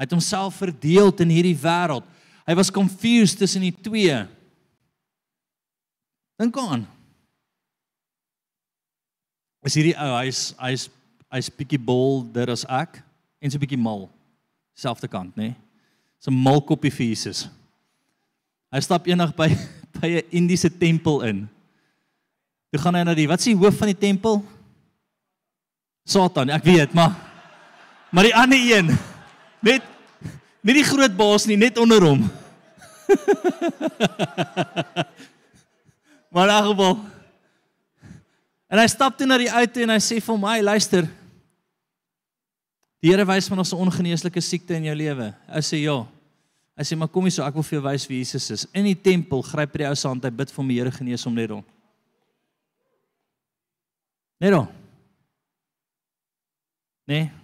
Hy 0.00 0.06
het 0.08 0.14
homself 0.16 0.54
verdeel 0.56 1.10
in 1.20 1.28
hierdie 1.28 1.58
wêreld. 1.60 2.06
Hy 2.48 2.54
was 2.56 2.70
confused 2.72 3.38
tussen 3.38 3.64
die 3.64 3.74
twee. 3.74 4.14
Dink 6.40 6.56
aan. 6.56 6.86
Is 9.66 9.76
hierdie 9.76 9.96
ou, 9.96 10.12
hy's 10.22 10.50
hy's 10.60 10.86
hy's 11.30 11.50
bietjie 11.52 11.78
bolder 11.78 12.50
as 12.50 12.64
ek 12.64 13.02
en 13.40 13.52
so 13.52 13.60
bietjie 13.60 13.78
mal. 13.80 14.08
Selfde 14.74 15.10
kant, 15.10 15.34
nê? 15.36 15.52
Nee? 15.52 15.58
So 16.20 16.30
'n 16.30 16.36
mal 16.36 16.60
koppie 16.60 16.92
vir 16.92 17.12
Jesus. 17.12 17.48
Hy 18.72 18.80
stap 18.80 19.06
eendag 19.06 19.36
by 19.36 19.52
by 20.00 20.08
'n 20.20 20.28
Indiese 20.30 20.70
tempel 20.72 21.20
in. 21.28 21.48
Toe 22.72 22.80
gaan 22.80 22.94
hy 22.94 23.04
na 23.04 23.14
die 23.14 23.28
wat 23.28 23.40
is 23.40 23.52
die 23.52 23.56
hoof 23.56 23.76
van 23.76 23.92
die 23.92 24.00
tempel? 24.00 24.40
Satan, 26.08 26.50
ek 26.50 26.64
weet, 26.64 26.94
maar 26.94 27.14
maar 28.10 28.26
die 28.26 28.34
ander 28.34 28.58
een 28.58 28.88
Net 29.60 29.84
nie 30.62 30.76
die 30.76 30.84
groot 30.84 31.16
baas 31.16 31.46
nie, 31.48 31.56
net 31.56 31.78
onder 31.80 32.04
hom. 32.04 32.26
maar 36.34 36.52
geval. 36.68 37.00
En 38.70 38.78
hy 38.78 38.86
stap 38.86 39.16
toe 39.18 39.26
na 39.26 39.40
die 39.40 39.50
auto 39.50 39.82
en 39.82 39.96
hy 39.96 39.98
sê 40.04 40.20
vir 40.22 40.38
my, 40.38 40.60
luister. 40.62 41.08
Die 43.00 43.10
Here 43.10 43.24
wys 43.26 43.48
van 43.48 43.58
ons 43.58 43.72
'n 43.72 43.80
ongeneeslike 43.80 44.40
siekte 44.40 44.76
in 44.76 44.84
jou 44.84 44.94
lewe. 44.94 45.34
Hy 45.48 45.62
sê 45.64 45.82
ja. 45.82 46.06
Hy 46.76 46.84
sê 46.84 46.96
maar 46.96 47.08
kom 47.08 47.24
hier 47.24 47.32
so, 47.32 47.42
ek 47.42 47.54
wil 47.54 47.62
vir 47.62 47.78
jou 47.78 47.88
wys 47.88 48.08
wie 48.08 48.18
Jesus 48.18 48.50
is. 48.50 48.66
In 48.72 48.84
die 48.84 48.94
tempel 48.94 49.42
gryp 49.42 49.72
hy 49.72 49.78
die 49.78 49.88
ou 49.88 49.96
se 49.96 50.08
hand, 50.08 50.24
hy 50.24 50.30
bid 50.30 50.50
vir 50.50 50.56
hom, 50.56 50.68
die 50.68 50.78
Here 50.78 50.90
genees 50.90 51.24
hom 51.24 51.34
net 51.34 51.50
hom. 51.50 51.64
Net 54.40 54.54
hom. 54.54 54.68
Nee. 57.06 57.39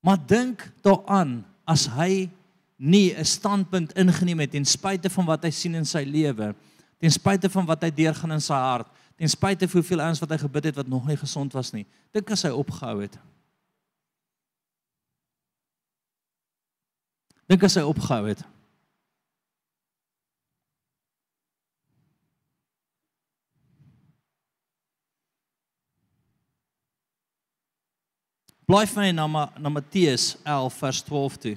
Maar 0.00 0.18
dink 0.26 0.64
daaraan 0.84 1.40
as 1.68 1.86
hy 1.86 2.30
nie 2.76 3.12
'n 3.12 3.24
standpunt 3.24 3.92
ingeneem 3.92 4.40
het 4.40 4.50
ten 4.50 4.64
spyte 4.64 5.10
van 5.10 5.26
wat 5.26 5.42
hy 5.42 5.50
sien 5.50 5.74
in 5.74 5.84
sy 5.84 6.02
lewe, 6.04 6.54
ten 6.98 7.10
spyte 7.10 7.50
van 7.50 7.66
wat 7.66 7.82
hy 7.82 7.90
deurgaan 7.90 8.32
in 8.32 8.40
sy 8.40 8.54
hart, 8.54 8.88
ten 9.16 9.28
spyte 9.28 9.68
van 9.68 9.80
hoeveel 9.80 10.00
ouens 10.00 10.18
wat 10.18 10.30
hy 10.30 10.38
gebid 10.38 10.64
het 10.64 10.76
wat 10.76 10.88
nog 10.88 11.06
nie 11.06 11.16
gesond 11.16 11.52
was 11.52 11.72
nie. 11.72 11.86
Dink 12.12 12.30
as 12.30 12.42
hy 12.42 12.50
opgehou 12.50 13.00
het. 13.00 13.18
Dink 17.46 17.62
as 17.62 17.74
hy 17.74 17.82
opgehou 17.82 18.26
het. 18.28 18.44
Blaai 28.70 28.86
vir 28.86 29.02
my 29.02 29.10
na 29.10 29.24
na 29.58 29.70
Matteus 29.74 30.36
11 30.46 30.74
vers 30.78 30.98
12 31.02 31.36
toe. 31.42 31.54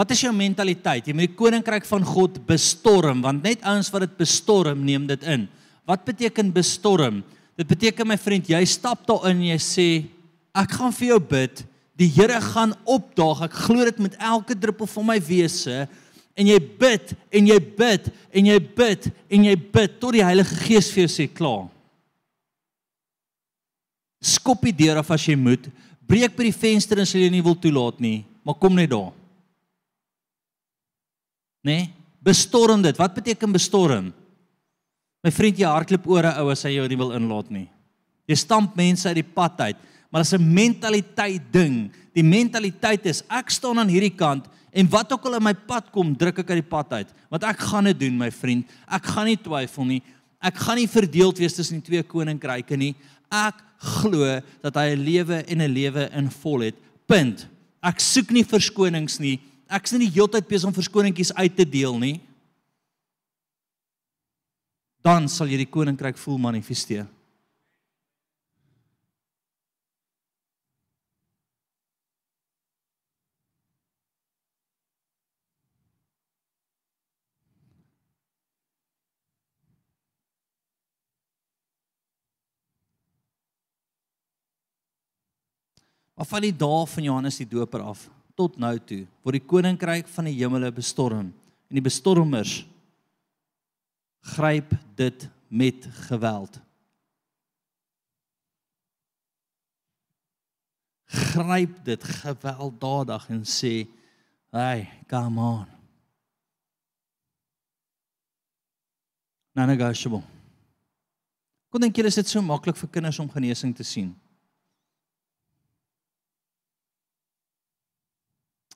Wat 0.00 0.14
is 0.14 0.22
jou 0.24 0.32
mentaliteit? 0.32 1.04
Jy 1.04 1.12
moet 1.12 1.28
die 1.28 1.36
koninkryk 1.36 1.84
van 1.84 2.06
God 2.08 2.38
bestorm 2.48 3.20
want 3.26 3.44
net 3.44 3.60
ouens 3.68 3.92
wat 3.92 4.06
dit 4.06 4.14
bestorm 4.16 4.80
neem 4.80 5.04
dit 5.10 5.28
in. 5.28 5.44
Wat 5.84 6.08
beteken 6.08 6.54
bestorm? 6.56 7.20
Dit 7.52 7.68
beteken 7.68 8.08
my 8.08 8.16
vriend, 8.16 8.48
jy 8.48 8.64
stap 8.64 9.04
daarin 9.04 9.44
en 9.44 9.52
jy 9.52 9.60
sê 9.60 9.86
ek 10.56 10.72
gaan 10.80 10.96
vir 10.96 11.10
jou 11.10 11.20
bid 11.36 11.62
Die 12.02 12.10
Here 12.10 12.40
gaan 12.42 12.74
opdaag. 12.88 13.44
Ek 13.46 13.58
glo 13.68 13.84
dit 13.86 14.00
met 14.02 14.16
elke 14.18 14.56
druppel 14.58 14.88
van 14.90 15.06
my 15.12 15.18
wese 15.22 15.84
en 16.32 16.48
jy 16.48 16.56
bid 16.58 17.12
en 17.30 17.48
jy 17.50 17.58
bid 17.78 18.08
en 18.32 18.48
jy 18.48 18.58
bid 18.80 19.08
en 19.36 19.46
jy 19.46 19.54
bid 19.76 19.98
tot 20.00 20.16
die 20.16 20.24
Heilige 20.24 20.56
Gees 20.64 20.88
vir 20.90 21.04
jou 21.04 21.12
sê 21.12 21.28
klaar. 21.30 21.68
Skop 24.22 24.64
die 24.66 24.74
deur 24.82 25.02
af 25.02 25.12
as 25.14 25.26
jy 25.28 25.36
moet. 25.38 25.68
Breek 26.08 26.34
by 26.38 26.48
die 26.48 26.56
venster 26.56 27.02
as 27.04 27.12
jy 27.14 27.28
nie 27.30 27.44
wil 27.44 27.58
toelaat 27.58 28.00
nie, 28.02 28.22
maar 28.42 28.58
kom 28.58 28.74
net 28.78 28.90
daar. 28.90 29.12
Nee, 31.62 31.86
bestorm 32.24 32.82
dit. 32.82 32.98
Wat 32.98 33.14
beteken 33.14 33.54
bestorm? 33.54 34.10
My 35.22 35.30
vriend, 35.30 35.60
jy 35.60 35.68
hardloop 35.70 36.08
oor 36.10 36.26
'n 36.26 36.38
ou 36.42 36.50
as 36.50 36.64
hy 36.66 36.74
jou 36.74 36.88
nie 36.88 36.98
wil 36.98 37.14
inlaat 37.14 37.50
nie. 37.50 37.68
Jy 38.26 38.36
stamp 38.36 38.74
mense 38.74 39.06
uit 39.06 39.20
die 39.20 39.34
pad 39.34 39.60
uit 39.60 39.76
maar 40.12 40.22
dit 40.22 40.32
is 40.32 40.38
'n 40.38 40.52
mentaliteit 40.54 41.42
ding. 41.50 41.90
Die 42.12 42.22
mentaliteit 42.22 43.06
is 43.06 43.22
ek 43.28 43.50
staan 43.50 43.78
aan 43.78 43.88
hierdie 43.88 44.14
kant 44.14 44.46
en 44.70 44.88
wat 44.88 45.12
ook 45.12 45.24
al 45.24 45.34
in 45.34 45.42
my 45.42 45.54
pad 45.54 45.90
kom, 45.90 46.16
druk 46.16 46.38
ek 46.38 46.50
uit 46.50 46.62
die 46.62 46.68
pad 46.68 46.92
uit, 46.92 47.08
want 47.30 47.42
ek 47.42 47.58
gaan 47.58 47.84
dit 47.84 48.00
doen, 48.00 48.18
my 48.18 48.30
vriend. 48.30 48.66
Ek 48.86 49.04
gaan 49.04 49.26
nie 49.26 49.36
twyfel 49.36 49.84
nie. 49.84 50.02
Ek 50.40 50.56
gaan 50.56 50.76
nie 50.76 50.88
verdeeld 50.88 51.38
wees 51.38 51.54
tussen 51.54 51.80
die 51.80 51.86
twee 51.86 52.02
koninkryke 52.02 52.76
nie. 52.76 52.94
Ek 53.30 53.54
glo 53.78 54.40
dat 54.62 54.74
hy 54.74 54.94
'n 54.94 55.04
lewe 55.04 55.44
en 55.46 55.60
'n 55.60 55.72
lewe 55.72 56.10
in 56.12 56.30
volheid. 56.30 56.74
Punt. 57.06 57.48
Ek 57.82 58.00
soek 58.00 58.30
nie 58.30 58.44
verskonings 58.44 59.18
nie. 59.18 59.40
Ek 59.68 59.90
nie 59.92 60.10
die 60.10 60.20
hele 60.20 60.28
tyd 60.28 60.48
besig 60.48 60.66
om 60.66 60.74
verskoningkies 60.74 61.34
uit 61.34 61.56
te 61.56 61.64
deel 61.64 61.98
nie. 61.98 62.20
Dan 65.02 65.28
sal 65.28 65.48
jy 65.48 65.56
die 65.56 65.70
koninkryk 65.70 66.16
voel 66.16 66.38
manifesteer. 66.38 67.06
Maar 86.22 86.30
van 86.30 86.44
die 86.44 86.54
dae 86.54 86.82
van 86.86 87.02
Johannes 87.02 87.36
die 87.40 87.48
Doper 87.50 87.82
af 87.82 88.04
tot 88.38 88.54
nou 88.62 88.76
toe 88.86 89.00
word 89.26 89.40
die 89.40 89.48
koninkryk 89.50 90.06
van 90.06 90.28
die 90.28 90.36
hemele 90.36 90.68
bestorm 90.70 91.32
en 91.32 91.74
die 91.74 91.82
bestormers 91.82 92.60
gryp 94.30 94.70
dit 94.94 95.26
met 95.50 95.88
geweld. 96.06 96.60
Gryp 101.10 101.82
dit 101.90 102.06
gewelddadig 102.22 103.28
en 103.28 103.42
sê, 103.42 103.88
"Hey, 104.54 105.02
come 105.08 105.40
on." 105.40 105.66
Nanagashabo. 109.58 110.22
Kon 111.68 111.80
dink 111.80 111.96
jy 111.96 112.06
is 112.06 112.14
dit 112.14 112.28
so 112.28 112.40
maklik 112.40 112.76
vir 112.76 112.88
kinders 112.88 113.18
om 113.18 113.28
genesing 113.28 113.74
te 113.74 113.82
sien? 113.82 114.21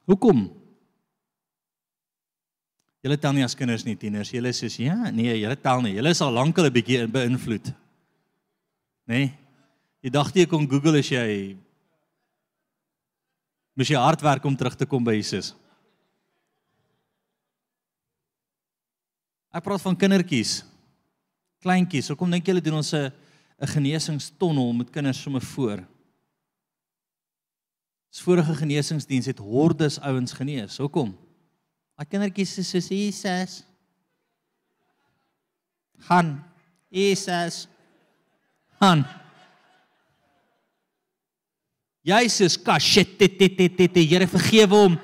Hoekom? 0.07 0.47
Julle 3.03 3.19
tel 3.23 3.35
nie 3.37 3.45
as 3.47 3.55
kinders 3.55 3.85
nie, 3.87 3.97
tieners. 3.99 4.33
Julle 4.35 4.51
sê 4.55 4.71
ja, 4.83 5.11
nee, 5.15 5.35
julle 5.39 5.57
tel 5.59 5.83
nie. 5.85 5.95
Julle 5.99 6.11
is 6.15 6.23
al 6.23 6.33
lank 6.35 6.59
al 6.59 6.67
'n 6.67 6.73
bietjie 6.73 7.07
beïnvloed. 7.07 7.71
Nê? 9.07 9.19
Nee? 9.19 9.35
Jy 10.03 10.11
dacht 10.11 10.37
jy 10.37 10.47
kon 10.47 10.69
Google 10.69 10.99
as 10.99 11.09
jy 11.11 11.57
mis 13.75 13.89
jy 13.91 13.99
hard 13.99 14.23
werk 14.23 14.45
om 14.45 14.57
terug 14.57 14.77
te 14.79 14.87
kom 14.87 15.05
by 15.05 15.17
Jesus. 15.17 15.55
Ek 19.51 19.65
praat 19.65 19.83
van 19.83 19.97
kindertjies. 19.97 20.65
Kleintjies. 21.65 22.09
Hoekom 22.13 22.31
dink 22.31 22.47
julle 22.47 22.61
doen 22.61 22.79
ons 22.79 22.95
'n 22.95 23.11
'n 23.59 23.67
genesingstonnel 23.67 24.73
met 24.73 24.91
kinders 24.91 25.23
sommer 25.23 25.43
voor? 25.43 25.83
Ons 28.17 28.25
vorige 28.25 28.55
genesingsdiens 28.57 29.27
het 29.29 29.41
hordes 29.45 29.99
ouens 30.01 30.33
genees. 30.33 30.79
Hoekom? 30.81 31.11
Daai 32.01 32.07
kindertjies 32.09 32.55
is 32.63 32.71
soos 32.73 32.89
Jesus. 32.89 33.59
Han. 36.09 36.31
Jesus. 36.89 37.67
Han. 38.81 39.05
Jesus, 42.09 42.57
kashit, 42.57 43.21
Here 43.21 44.27
vergewe 44.33 44.73
hom. 44.73 44.97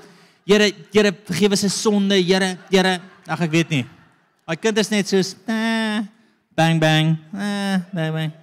Here, 0.48 0.72
Here 0.88 1.12
vergewe 1.12 1.60
sy 1.60 1.68
sonde, 1.68 2.16
Here, 2.16 2.56
Here. 2.70 2.96
Ag 3.28 3.44
ek 3.44 3.52
weet 3.52 3.76
nie. 3.76 3.84
Daai 4.48 4.56
kind 4.56 4.78
is 4.80 4.88
net 4.88 5.12
soos 5.12 5.36
eh, 5.44 6.00
bang 6.56 6.80
bang, 6.80 7.18
eh, 7.36 7.76
bang 7.92 8.16
bang. 8.16 8.41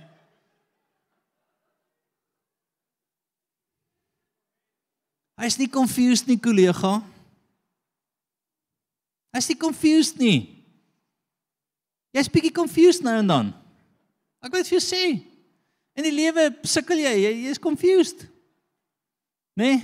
Hy's 5.40 5.56
nie 5.60 5.70
confused 5.72 6.28
nie, 6.28 6.38
kollega. 6.40 7.00
Hy's 9.36 9.48
nie 9.48 9.60
confused 9.60 10.20
nie. 10.20 10.40
Jy's 12.16 12.32
bietjie 12.32 12.52
confused 12.52 13.06
nou 13.06 13.14
en 13.22 13.30
dan. 13.30 13.52
Ek 14.44 14.52
wil 14.52 14.64
dit 14.64 14.72
vir 14.72 14.80
jou 14.80 14.84
sê. 14.84 15.04
In 15.96 16.06
die 16.08 16.16
lewe 16.16 16.50
sukkel 16.68 17.04
jy, 17.04 17.14
jy 17.24 17.32
is 17.52 17.62
confused. 17.62 18.26
Né? 19.60 19.76
Nee? 19.78 19.80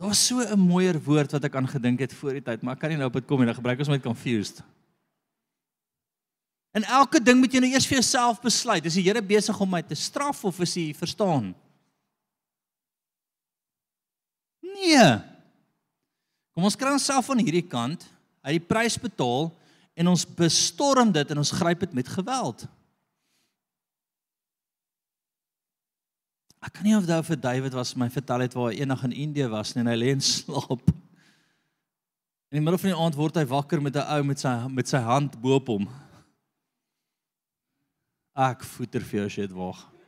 Daar's 0.00 0.22
so 0.26 0.40
'n 0.40 0.56
mooier 0.56 0.96
woord 0.96 1.32
wat 1.32 1.44
ek 1.44 1.54
aan 1.54 1.68
gedink 1.68 2.00
het 2.00 2.12
voor 2.12 2.32
die 2.32 2.40
tyd, 2.40 2.62
maar 2.62 2.74
ek 2.74 2.80
kan 2.80 2.88
nie 2.88 2.96
nou 2.96 3.06
op 3.06 3.12
dit 3.12 3.26
kom 3.26 3.38
nie, 3.38 3.46
dan 3.46 3.54
gebruik 3.54 3.78
ons 3.78 3.88
met 3.88 4.02
confused. 4.02 4.62
En 6.72 6.82
elke 6.82 7.20
ding 7.20 7.38
moet 7.38 7.52
jy 7.52 7.60
nou 7.60 7.70
eers 7.70 7.86
vir 7.86 7.98
jouself 8.00 8.40
besluit. 8.40 8.84
Is 8.84 8.94
die 8.94 9.02
Here 9.02 9.20
besig 9.22 9.60
om 9.60 9.70
my 9.70 9.82
te 9.82 9.94
straf 9.94 10.44
of 10.44 10.60
is 10.60 10.74
hy 10.74 10.94
verstaan? 10.94 11.54
Nee. 14.80 15.08
Kom 16.56 16.66
ons 16.66 16.76
kry 16.78 16.92
onsself 16.94 17.28
van 17.30 17.40
hierdie 17.42 17.66
kant, 17.66 18.04
uit 18.42 18.56
die 18.56 18.66
prys 18.72 18.96
betaal 19.00 19.50
en 20.00 20.10
ons 20.12 20.24
bestorm 20.24 21.12
dit 21.12 21.32
en 21.32 21.42
ons 21.42 21.56
gryp 21.60 21.84
dit 21.84 21.96
met 22.00 22.08
geweld. 22.08 22.64
Ek 26.60 26.74
kan 26.76 26.84
nie 26.84 26.96
onthou 26.96 27.20
vir 27.24 27.38
David 27.40 27.76
was 27.76 27.94
my 27.96 28.10
vertel 28.12 28.44
het 28.44 28.56
waar 28.56 28.72
hy 28.72 28.82
eendag 28.82 29.04
in 29.08 29.16
Indië 29.28 29.48
was 29.52 29.72
en 29.76 29.88
hy 29.88 29.96
lê 29.96 30.10
en 30.12 30.24
slaap. 30.24 30.90
In 32.50 32.58
die 32.58 32.64
middel 32.64 32.80
van 32.82 32.92
die 32.92 33.00
aand 33.06 33.16
word 33.16 33.38
hy 33.40 33.46
wakker 33.48 33.80
met 33.80 33.96
'n 33.96 34.04
ou 34.16 34.22
met 34.26 34.40
sy 34.40 34.52
met 34.68 34.88
sy 34.88 34.98
hand 34.98 35.40
bo 35.40 35.54
op 35.56 35.68
hom. 35.68 35.88
Ek 38.36 38.64
voeter 38.64 39.00
vir 39.00 39.20
jou 39.20 39.26
as 39.26 39.36
jy 39.36 39.46
dit 39.46 39.56
waag. 39.56 39.99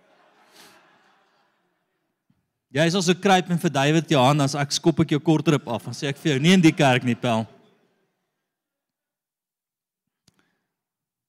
Jy 2.72 2.86
is 2.88 2.94
also 2.96 3.12
kruip 3.12 3.50
en 3.52 3.60
vir 3.60 3.72
David 3.72 4.12
Johan 4.14 4.40
as 4.40 4.54
ek 4.56 4.70
skop 4.72 5.02
ek 5.04 5.12
jou 5.12 5.20
kortrip 5.20 5.66
af 5.68 5.90
en 5.90 5.96
sê 5.96 6.08
ek 6.08 6.20
vir 6.22 6.34
jou 6.34 6.42
nie 6.42 6.54
in 6.56 6.62
die 6.64 6.72
kerk 6.72 7.04
nie 7.04 7.18
pel. 7.18 7.44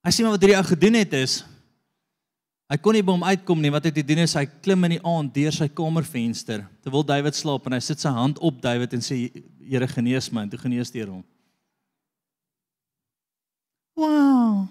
Hy 0.03 0.11
sê 0.11 0.23
maar 0.23 0.35
wat 0.35 0.43
hierdie 0.43 0.59
ou 0.59 0.67
gedoen 0.67 0.99
het 0.99 1.19
is 1.19 1.41
Hy 2.71 2.79
kon 2.81 2.95
nie 2.95 3.03
by 3.05 3.13
hom 3.13 3.25
uitkom 3.27 3.59
nie. 3.61 3.69
Wat 3.69 3.85
het 3.85 3.97
hy 3.99 4.01
doen 4.07 4.23
is 4.23 4.33
hy 4.33 4.47
klim 4.65 4.87
in 4.87 4.95
die 4.95 5.03
aand 5.05 5.29
deur 5.35 5.53
sy 5.53 5.67
kamervenster 5.69 6.63
terwyl 6.81 7.03
David 7.05 7.35
slaap 7.37 7.67
en 7.69 7.75
hy 7.75 7.81
sit 7.85 8.01
sy 8.01 8.09
hand 8.09 8.39
op 8.41 8.61
David 8.63 8.95
en 8.97 9.03
sê 9.03 9.27
Here 9.63 9.87
genees 9.87 10.25
my 10.33 10.41
en 10.43 10.49
toe 10.51 10.59
genees 10.59 10.89
deur 10.91 11.07
hom. 11.07 11.21
Wow. 13.95 14.65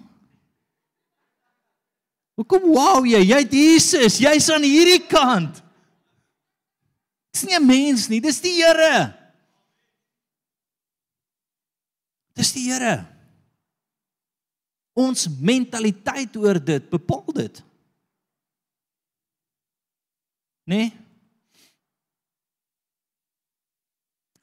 Hoekom 2.37 2.67
wow 2.75 3.07
jy? 3.07 3.23
Jy't 3.25 3.55
Jesus. 3.57 4.19
Jy's 4.21 4.49
aan 4.53 4.67
hierdie 4.67 4.99
kant. 5.09 5.63
Dis 7.33 7.45
nie 7.49 7.57
'n 7.57 7.65
mens 7.65 8.07
nie, 8.09 8.21
dis 8.21 8.41
die 8.41 8.53
Here. 8.61 9.13
Dis 12.33 12.53
die 12.53 12.69
Here. 12.69 13.05
Ons 14.93 15.27
mentaliteit 15.27 16.35
oor 16.37 16.59
dit 16.63 16.89
bepaal 16.89 17.33
dit. 17.33 17.63
Nee? 20.63 20.93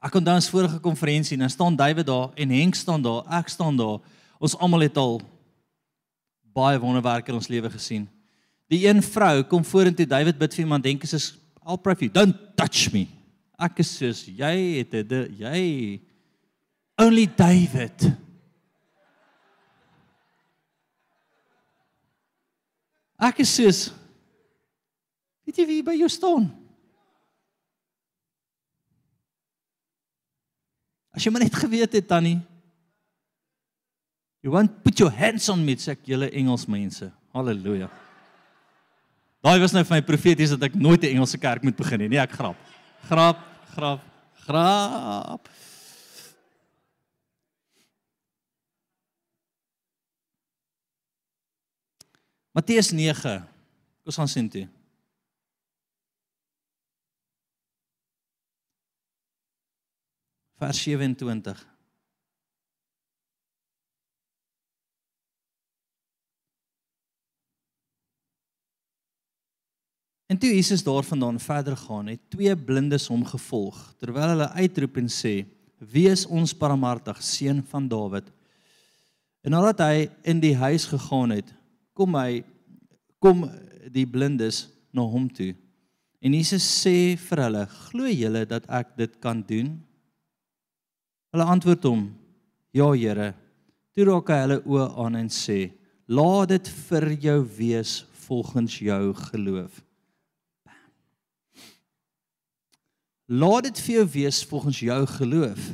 Ek 0.00 0.11
kon 0.11 0.24
dan 0.24 0.42
vorige 0.42 0.81
konferensie 0.81 1.37
en 1.37 1.44
dan 1.44 1.50
staan 1.53 1.76
David 1.76 2.07
daar 2.07 2.33
en 2.35 2.50
Henk 2.50 2.74
staan 2.74 3.03
daar, 3.03 3.22
ek 3.38 3.48
staan 3.48 3.76
daar. 3.76 4.00
Ons 4.40 4.57
almal 4.57 4.81
het 4.81 4.96
al 4.96 5.20
baie 6.57 6.81
wonderwerke 6.81 7.31
in 7.31 7.38
ons 7.38 7.48
lewe 7.48 7.70
gesien. 7.70 8.09
Die 8.66 8.87
een 8.88 9.03
vrou 9.03 9.42
kom 9.42 9.64
vorentoe 9.64 10.07
David 10.07 10.38
bid 10.38 10.55
vir 10.55 10.64
iemand 10.64 10.85
dink 10.85 11.05
is 11.05 11.37
I'll 11.71 11.79
pray 11.79 11.95
for 11.95 12.05
you. 12.05 12.11
Don't 12.11 12.35
touch 12.57 12.93
me. 12.93 13.07
Ek 13.61 13.79
is 13.85 13.91
soos 13.95 14.25
jy 14.27 14.55
het 14.81 14.95
dit 15.07 15.37
jy 15.39 15.61
only 16.99 17.29
David. 17.31 18.09
Ek 23.21 23.43
is 23.45 23.55
soos 23.55 23.83
Weet 25.47 25.59
jy 25.59 25.65
wie 25.67 25.83
by 25.83 25.97
jou 25.99 26.07
staan? 26.11 26.45
As 31.11 31.25
jy 31.25 31.33
maar 31.35 31.43
net 31.43 31.57
geweet 31.59 31.97
het 31.97 32.07
tannie. 32.07 32.37
You 34.47 34.55
want 34.55 34.77
put 34.85 35.03
your 35.03 35.11
hands 35.11 35.49
on 35.51 35.65
me, 35.67 35.75
sê 35.75 35.97
julle 36.07 36.31
Engels 36.31 36.69
mense. 36.71 37.11
Halleluja. 37.35 37.91
Daai 39.40 39.59
was 39.61 39.72
nou 39.72 39.85
vir 39.85 39.96
my 39.96 40.03
profeties 40.05 40.53
dat 40.53 40.68
ek 40.68 40.74
nooit 40.74 41.03
'n 41.03 41.16
Engelse 41.16 41.38
kerk 41.38 41.62
moet 41.62 41.76
begin 41.76 41.98
nie. 41.98 42.09
Nee, 42.09 42.20
ek 42.20 42.33
grap. 42.33 42.57
Grap, 43.09 43.38
grap, 43.74 44.03
grap. 44.44 45.48
Matteus 52.53 52.90
9. 52.90 53.40
Kom 53.40 54.07
ons 54.07 54.16
gaan 54.16 54.29
sien 54.29 54.48
toe. 54.48 54.68
vers 60.61 60.83
27. 60.83 61.70
En 70.31 70.38
toe 70.38 70.55
Jesus 70.55 70.83
daarvandaan 70.87 71.40
verder 71.40 71.77
gaan, 71.77 72.07
het 72.07 72.21
twee 72.31 72.57
blindes 72.57 73.09
hom 73.11 73.25
gevolg 73.27 73.79
terwyl 73.99 74.31
hulle 74.31 74.47
uitroep 74.62 75.01
en 75.03 75.09
sê: 75.11 75.43
"Wees 75.79 76.23
ons 76.27 76.55
barmhartig, 76.55 77.19
seun 77.23 77.64
van 77.66 77.88
Dawid." 77.88 78.29
En 79.43 79.51
nadat 79.51 79.83
hy 79.83 80.07
in 80.23 80.38
die 80.38 80.55
huis 80.55 80.87
gegaan 80.87 81.35
het, 81.35 81.51
kom 81.93 82.14
hy 82.14 82.45
kom 83.19 83.43
die 83.90 84.07
blindes 84.07 84.69
na 84.95 85.03
hom 85.03 85.27
toe. 85.29 85.51
En 86.23 86.38
Jesus 86.38 86.62
sê 86.62 87.16
vir 87.19 87.45
hulle: 87.49 87.66
"Glo 87.66 88.07
julle 88.07 88.47
dat 88.47 88.70
ek 88.70 88.97
dit 88.97 89.18
kan 89.18 89.43
doen?" 89.43 89.83
Hulle 91.35 91.45
antwoord 91.45 91.85
hom: 91.85 92.14
"Ja, 92.72 92.93
Here." 92.93 93.35
Toe 93.91 94.05
raak 94.05 94.28
hy 94.31 94.41
hulle 94.47 94.62
oë 94.62 94.91
aan 94.95 95.16
en 95.16 95.28
sê: 95.28 95.72
"Laat 96.07 96.49
dit 96.49 96.68
vir 96.68 97.12
jou 97.18 97.39
wees 97.59 98.05
volgens 98.28 98.78
jou 98.78 99.14
geloof." 99.14 99.89
Laat 103.31 103.68
dit 103.68 103.81
vir 103.87 103.95
jou 103.95 104.07
wees 104.11 104.41
volgens 104.45 104.78
jou 104.83 105.07
geloof. 105.07 105.66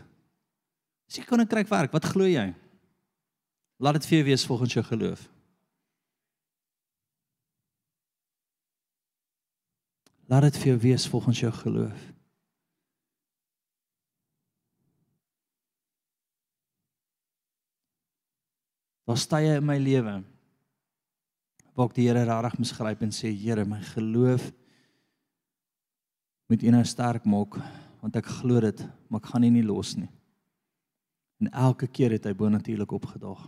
As 1.08 1.16
jy 1.16 1.22
koninkryk 1.24 1.70
werk, 1.70 1.94
wat 1.94 2.04
glo 2.04 2.26
jy? 2.28 2.50
Laat 3.80 3.96
dit 3.96 4.08
vir 4.10 4.18
jou 4.18 4.26
wees 4.26 4.44
volgens 4.44 4.74
jou 4.76 4.82
geloof. 4.84 5.22
Laat 10.28 10.50
dit 10.50 10.58
vir 10.60 10.72
jou 10.74 10.76
wees 10.84 11.08
volgens 11.08 11.40
jou 11.40 11.52
geloof. 11.62 12.04
Daar 19.06 19.22
stye 19.22 19.56
in 19.62 19.64
my 19.64 19.78
lewe 19.80 20.18
waar 21.76 21.88
ek 21.88 21.96
die 21.96 22.08
Here 22.08 22.24
regtig 22.26 22.60
misgryp 22.60 23.04
en 23.04 23.12
sê 23.14 23.30
Here, 23.32 23.64
my 23.64 23.80
geloof 23.94 24.50
moet 26.46 26.62
U 26.62 26.70
nou 26.70 26.84
sterk 26.84 27.26
maak 27.26 27.58
want 28.00 28.16
ek 28.16 28.28
glo 28.38 28.60
dit, 28.62 28.80
maar 29.10 29.22
ek 29.22 29.32
gaan 29.32 29.44
U 29.44 29.50
nie 29.50 29.64
los 29.66 29.96
nie. 29.98 30.08
En 31.42 31.50
elke 31.50 31.88
keer 31.90 32.14
het 32.14 32.28
hy 32.28 32.32
bonatuurlik 32.38 32.92
opgedaag. 32.94 33.40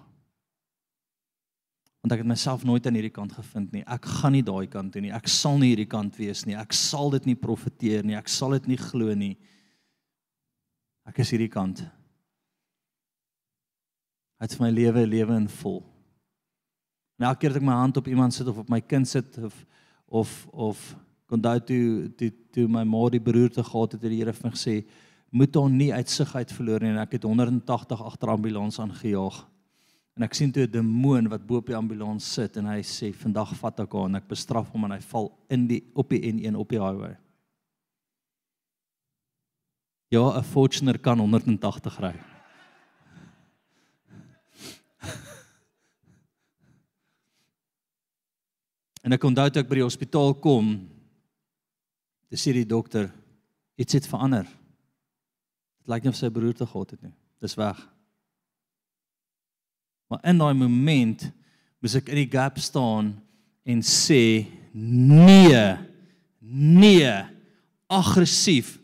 Want 2.03 2.15
ek 2.15 2.23
het 2.23 2.31
myself 2.31 2.65
nooit 2.67 2.87
aan 2.87 2.97
hierdie 2.99 3.15
kant 3.15 3.33
gevind 3.37 3.73
nie. 3.75 3.85
Ek 3.87 4.07
gaan 4.19 4.35
nie 4.35 4.45
daai 4.47 4.67
kant 4.71 4.93
toe 4.95 5.03
nie. 5.03 5.13
Ek 5.15 5.31
sal 5.31 5.59
nie 5.61 5.73
hierdie 5.73 5.89
kant 5.91 6.19
wees 6.19 6.45
nie. 6.47 6.57
Ek 6.59 6.75
sal 6.77 7.13
dit 7.15 7.31
nie 7.31 7.37
profeteer 7.39 8.07
nie. 8.07 8.17
Ek 8.19 8.31
sal 8.33 8.57
dit 8.57 8.69
nie 8.73 8.81
glo 8.81 9.15
nie. 9.19 9.35
Ek 11.09 11.23
is 11.25 11.33
hierdie 11.35 11.51
kant. 11.53 11.83
Hy 14.39 14.47
het 14.47 14.55
vir 14.55 14.67
my 14.67 14.71
lewe 14.75 15.03
'n 15.03 15.11
lewe 15.11 15.37
in 15.37 15.49
vol. 15.49 15.83
En 17.19 17.27
elke 17.27 17.41
keer 17.41 17.51
as 17.51 17.57
ek 17.57 17.67
my 17.67 17.75
hand 17.75 17.97
op 17.97 18.07
iemand 18.07 18.35
sit 18.35 18.47
of 18.47 18.59
op 18.59 18.69
my 18.71 18.81
kind 18.81 19.09
sit 19.09 19.39
of 19.39 19.55
of 20.07 20.49
of 20.53 20.97
kon 21.29 21.41
daai 21.45 21.61
toe 21.61 22.09
toe 22.17 22.33
toe 22.57 22.67
my 22.73 22.85
ma 22.89 23.05
die 23.13 23.21
beroerte 23.21 23.63
gehad 23.63 23.93
het, 23.93 24.03
het 24.03 24.11
die 24.11 24.19
Here 24.23 24.33
vir 24.33 24.49
my 24.49 24.55
gesê 24.57 24.85
moet 25.31 25.55
hom 25.61 25.77
nie 25.77 25.93
uit 25.93 26.09
sig 26.09 26.35
uit 26.35 26.53
verloor 26.57 26.81
nie 26.81 26.95
en 26.95 27.03
ek 27.03 27.19
het 27.19 27.25
180 27.29 28.01
agter 28.01 28.31
ambulans 28.33 28.81
aangejaag. 28.81 29.43
En 30.17 30.25
ek 30.25 30.35
sien 30.35 30.53
toe 30.53 30.65
'n 30.65 30.71
demoon 30.73 31.29
wat 31.29 31.47
bo 31.47 31.57
op 31.57 31.67
die 31.67 31.77
ambulans 31.77 32.33
sit 32.35 32.57
en 32.57 32.67
hy 32.67 32.81
sê 32.81 33.13
vandag 33.13 33.55
vat 33.55 33.81
ek 33.81 33.93
hom 33.93 34.07
en 34.07 34.15
ek 34.17 34.29
bestraf 34.29 34.73
hom 34.73 34.85
en 34.85 34.91
hy 34.91 35.01
val 35.01 35.39
in 35.51 35.67
die 35.69 35.83
op 35.95 36.09
die 36.09 36.33
N1 36.33 36.57
op 36.57 36.69
die 36.69 36.81
highway. 36.81 37.17
Ja, 40.11 40.39
'n 40.39 40.43
Fortuner 40.43 40.99
kan 40.99 41.19
180 41.19 42.01
ry. 42.01 42.15
En 49.05 49.13
ek 49.13 49.25
onthou 49.25 49.51
toe 49.51 49.63
ek 49.63 49.69
by 49.69 49.75
die 49.75 49.85
hospitaal 49.85 50.35
kom, 50.35 50.89
dis 52.29 52.43
sê 52.45 52.53
die 52.57 52.69
dokter, 52.69 53.09
iets 53.79 53.97
het 53.97 54.09
verander. 54.09 54.47
Dit 55.81 55.93
lyk 55.93 56.05
nie 56.05 56.13
of 56.13 56.19
sy 56.19 56.31
beroerte 56.33 56.67
gehad 56.69 56.95
het 56.97 57.03
nie. 57.07 57.15
Dis 57.43 57.57
weg. 57.59 57.79
Maar 60.09 60.25
in 60.31 60.41
daai 60.41 60.55
oomblik 60.55 61.29
moes 61.79 61.95
ek 61.99 62.09
in 62.11 62.23
die 62.25 62.31
gap 62.33 62.59
staan 62.59 63.13
en 63.69 63.83
sê 63.85 64.49
nee. 64.73 65.63
Nee. 66.41 67.13
Aggressief 67.89 68.77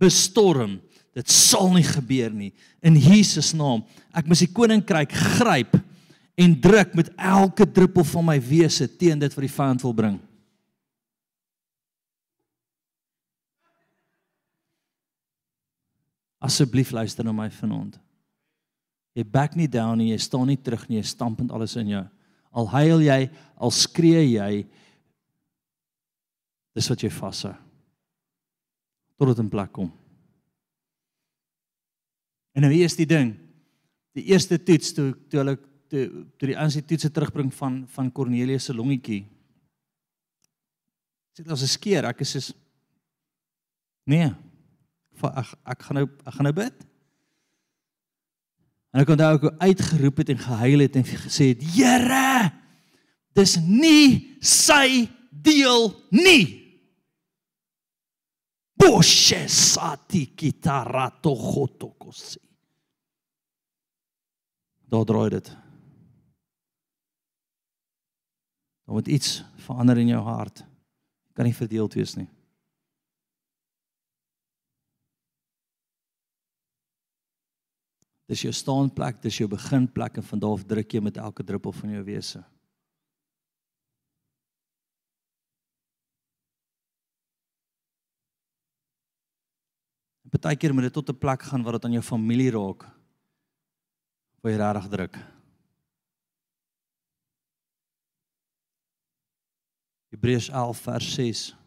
bestorm. 0.00 0.78
Dit 1.14 1.28
sal 1.30 1.72
nie 1.74 1.84
gebeur 1.84 2.32
nie 2.32 2.52
in 2.86 2.96
Jesus 2.96 3.52
naam. 3.52 3.82
Ek 4.16 4.28
moet 4.30 4.40
die 4.40 4.52
koninkryk 4.54 5.12
gryp 5.36 5.76
en 6.40 6.56
druk 6.62 6.94
met 6.96 7.10
elke 7.18 7.66
druppel 7.68 8.06
van 8.14 8.28
my 8.30 8.38
wese 8.40 8.86
teen 8.88 9.20
dit 9.20 9.34
wat 9.34 9.44
die 9.44 9.52
vyand 9.52 9.84
wil 9.84 9.96
bring. 9.96 10.16
Asseblief 16.40 16.92
luister 16.96 17.24
na 17.24 17.34
my 17.36 17.50
vanaand. 17.52 17.98
Jy 19.14 19.24
back 19.28 19.56
nie 19.58 19.68
down 19.68 19.98
nie, 20.00 20.12
jy 20.14 20.20
staan 20.22 20.48
nie 20.48 20.56
terug 20.56 20.86
nie, 20.88 21.00
jy 21.00 21.08
stamp 21.10 21.40
met 21.42 21.52
alles 21.52 21.74
in 21.76 21.92
jou. 21.92 22.04
Al 22.50 22.68
huil 22.72 23.02
jy, 23.04 23.18
al 23.60 23.72
skree 23.74 24.22
jy, 24.32 24.64
dis 26.74 26.88
wat 26.90 27.02
jy 27.04 27.10
vashou. 27.12 27.52
Tot 29.20 29.32
dit 29.32 29.42
in 29.42 29.50
plek 29.52 29.72
kom. 29.76 29.90
En 32.56 32.64
nou 32.64 32.70
hier 32.72 32.88
is 32.88 32.96
die 32.98 33.08
ding. 33.08 33.34
Die 34.16 34.30
eerste 34.32 34.58
toets 34.58 34.94
toe 34.96 35.12
toe 35.30 35.42
hulle 35.42 35.56
toe 35.90 36.06
toe 36.38 36.48
die 36.50 36.58
aansie 36.58 36.82
toetse 36.86 37.10
terugbring 37.12 37.52
van 37.54 37.82
van 37.94 38.10
Cornelius 38.14 38.70
se 38.70 38.74
longetjie. 38.74 39.22
Sê 41.36 41.44
dit 41.44 41.52
as 41.52 41.62
'n 41.62 41.74
skeer, 41.76 42.04
ek 42.04 42.20
is 42.20 42.30
soos 42.30 42.52
nee. 44.06 44.30
Ek 45.28 45.52
ek 45.64 45.82
gaan 45.82 46.00
nou 46.00 46.06
ek 46.08 46.34
gaan 46.34 46.48
nou 46.48 46.54
bid. 46.56 46.86
En 48.90 49.02
ek 49.04 49.12
onthou 49.14 49.34
ek 49.36 49.60
uitgeroep 49.62 50.22
het 50.22 50.32
en 50.34 50.40
gehuil 50.46 50.84
het 50.86 50.96
en 50.96 51.04
gesê 51.04 51.52
het: 51.52 51.62
"Here, 51.62 52.52
dis 53.34 53.56
nie 53.56 54.38
sy 54.40 55.08
deel 55.30 55.92
nie." 56.10 56.60
Boshe 58.80 59.44
sati 59.48 60.32
kitarato 60.34 61.34
khotokosi. 61.36 62.40
Daar 64.90 65.04
draai 65.04 65.28
dit. 65.28 65.48
Daar 68.84 68.94
moet 68.96 69.06
iets 69.06 69.44
verander 69.56 69.98
in 69.98 70.06
jou 70.06 70.22
hart. 70.22 70.64
Kan 71.32 71.44
nie 71.44 71.54
verdeeld 71.54 71.94
wees 71.94 72.14
nie. 72.18 72.26
Dis 78.30 78.44
jou 78.46 78.52
staanplek, 78.54 79.18
dis 79.24 79.40
jou 79.40 79.48
beginplek 79.50 80.20
en 80.20 80.26
van 80.28 80.42
daar 80.42 80.54
af 80.54 80.62
druk 80.70 80.94
jy 80.94 81.00
met 81.02 81.16
elke 81.18 81.42
druppel 81.42 81.74
van 81.74 81.96
jou 81.96 82.02
wese. 82.06 82.44
Partykeer 90.30 90.70
moet 90.70 90.86
dit 90.86 90.94
tot 90.94 91.10
'n 91.10 91.18
plek 91.18 91.42
gaan 91.42 91.62
waar 91.62 91.72
dit 91.72 91.84
aan 91.84 91.98
jou 91.98 92.02
familie 92.02 92.50
raak. 92.50 92.86
Waar 94.40 94.52
jy 94.52 94.58
regtig 94.58 94.88
druk. 94.88 95.16
Hebreërs 100.10 100.48
11 100.48 100.78
vers 100.78 101.14
6 101.14 101.59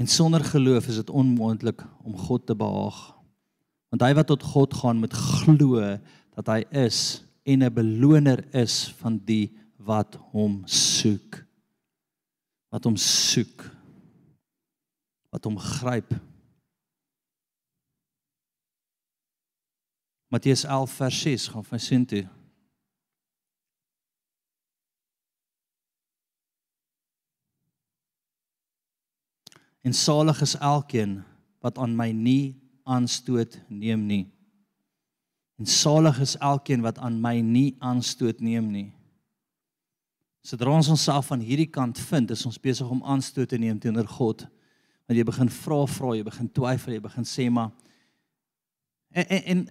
En 0.00 0.06
sonder 0.06 0.44
geloof 0.44 0.86
is 0.88 0.94
dit 0.94 1.10
onmoontlik 1.10 1.84
om 2.02 2.16
God 2.16 2.46
te 2.46 2.56
behaag. 2.56 3.00
Want 3.92 4.02
hy 4.02 4.14
wat 4.16 4.30
tot 4.30 4.42
God 4.42 4.74
gaan 4.74 5.02
moet 5.02 5.12
glo 5.12 5.82
dat 6.38 6.48
hy 6.48 6.62
is 6.86 7.20
en 7.44 7.60
'n 7.66 7.74
beloner 7.74 8.40
is 8.54 8.94
van 9.02 9.20
die 9.28 9.52
wat 9.76 10.16
hom 10.32 10.62
soek. 10.64 11.44
Wat 12.72 12.84
hom 12.84 12.96
soek. 12.96 13.66
Wat 15.28 15.44
hom 15.44 15.58
gryp. 15.58 16.16
Matteus 20.32 20.64
11 20.64 20.90
vers 20.90 21.20
6 21.20 21.48
gaan 21.48 21.64
van 21.64 21.80
sin 21.80 22.06
toe. 22.06 22.24
En 29.86 29.96
salig 29.96 30.40
is 30.44 30.56
elkeen 30.58 31.20
wat 31.64 31.78
aan 31.78 31.96
my 31.96 32.10
nie 32.12 32.56
aanstoot 32.84 33.60
neem 33.68 34.06
nie. 34.06 34.24
En 35.60 35.66
salig 35.68 36.20
is 36.20 36.36
elkeen 36.40 36.80
wat 36.84 36.98
aan 36.98 37.20
my 37.20 37.40
nie 37.44 37.76
aanstoot 37.78 38.40
neem 38.40 38.70
nie. 38.72 38.88
Sodra 40.40 40.72
ons 40.72 40.88
onsself 40.88 41.28
aan 41.32 41.42
hierdie 41.44 41.68
kant 41.68 41.98
vind, 42.00 42.30
is 42.32 42.46
ons 42.48 42.60
besig 42.60 42.88
om 42.88 43.02
aanstoot 43.04 43.48
te 43.48 43.58
neem 43.60 43.78
teenoor 43.80 44.08
God. 44.08 44.46
Want 45.04 45.18
jy 45.18 45.24
begin 45.28 45.52
vra, 45.52 45.82
vra, 45.90 46.14
jy 46.16 46.24
begin 46.24 46.48
twyfel, 46.56 46.96
jy 46.96 47.04
begin 47.04 47.28
sê 47.28 47.50
maar 47.52 47.72
en, 49.10 49.26
en, 49.26 49.42
en 49.52 49.62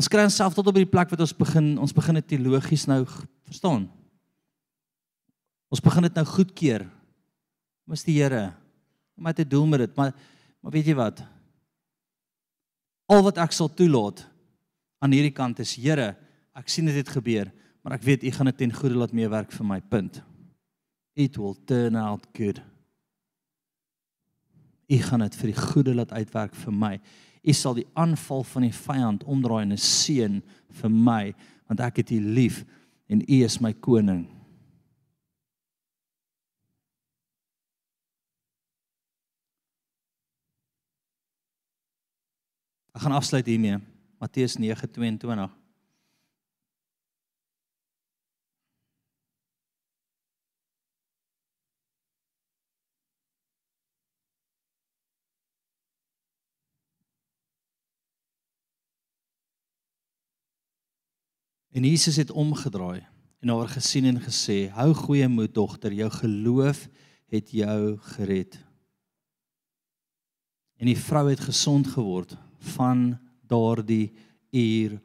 ons 0.00 0.08
kry 0.08 0.24
onsself 0.24 0.56
tot 0.56 0.70
op 0.70 0.78
die 0.78 0.88
plek 0.88 1.10
wat 1.12 1.20
ons 1.20 1.34
begin 1.36 1.74
ons 1.80 1.94
begin 1.94 2.16
dit 2.16 2.30
teologies 2.32 2.86
nou 2.88 3.02
verstaan. 3.04 3.86
Ons 5.70 5.82
begin 5.84 6.08
dit 6.08 6.16
nou 6.16 6.24
goedkeur. 6.26 6.86
Mis 7.90 8.06
die 8.06 8.16
Here 8.18 8.48
maar 9.20 9.36
te 9.36 9.46
doel 9.46 9.66
met 9.66 9.84
dit, 9.84 9.96
maar 9.96 10.14
maar 10.60 10.72
weet 10.72 10.90
jy 10.90 10.94
wat? 10.94 11.22
Al 13.08 13.22
wat 13.24 13.38
ek 13.40 13.54
sal 13.56 13.70
toelaat 13.72 14.26
aan 15.00 15.14
hierdie 15.16 15.32
kant 15.32 15.62
is 15.62 15.72
Here, 15.80 16.12
ek 16.52 16.68
sien 16.68 16.84
dit 16.90 16.98
het 16.98 17.08
gebeur, 17.08 17.48
maar 17.80 17.96
ek 17.96 18.04
weet 18.04 18.26
U 18.28 18.32
gaan 18.36 18.50
dit 18.50 18.58
ten 18.60 18.74
goeie 18.76 18.98
laat 18.98 19.14
meewerk 19.16 19.54
vir 19.56 19.66
my 19.66 19.78
punt. 19.80 20.20
It 21.16 21.38
will 21.40 21.56
turn 21.64 21.96
out 21.96 22.28
good. 22.36 22.60
U 24.90 24.98
gaan 25.06 25.24
dit 25.24 25.38
vir 25.40 25.52
die 25.52 25.60
goeie 25.62 25.96
laat 25.96 26.12
uitwerk 26.12 26.54
vir 26.60 26.76
my. 26.76 26.94
U 27.40 27.56
sal 27.56 27.78
die 27.78 27.88
aanval 27.96 28.44
van 28.52 28.68
die 28.68 28.76
vyand 28.76 29.24
omdraai 29.24 29.62
in 29.62 29.72
'n 29.72 29.80
seën 29.80 30.42
vir 30.82 30.90
my, 30.90 31.34
want 31.68 31.80
ek 31.80 32.04
het 32.04 32.10
U 32.10 32.20
lief 32.20 32.64
en 33.08 33.24
U 33.24 33.44
is 33.44 33.60
my 33.60 33.72
koning. 33.72 34.28
Ek 42.90 43.04
gaan 43.04 43.12
afsluit 43.12 43.46
hiermee. 43.46 43.78
Matteus 44.18 44.56
9:22. 44.58 45.58
En 61.70 61.84
Jesus 61.84 62.16
het 62.16 62.30
omgedraai 62.30 63.06
en 63.38 63.48
haar 63.48 63.68
gesien 63.68 64.04
en 64.04 64.20
gesê: 64.20 64.68
"Hou 64.70 64.94
goeie 64.94 65.28
moed, 65.28 65.54
dogter, 65.54 65.92
jou 65.92 66.10
geloof 66.10 66.88
het 67.26 67.50
jou 67.50 67.98
gered." 67.98 68.58
En 70.76 70.86
die 70.86 70.98
vrou 70.98 71.30
het 71.30 71.40
gesond 71.40 71.86
geword 71.86 72.49
van 72.76 73.18
daardie 73.48 74.10
uur 74.52 74.98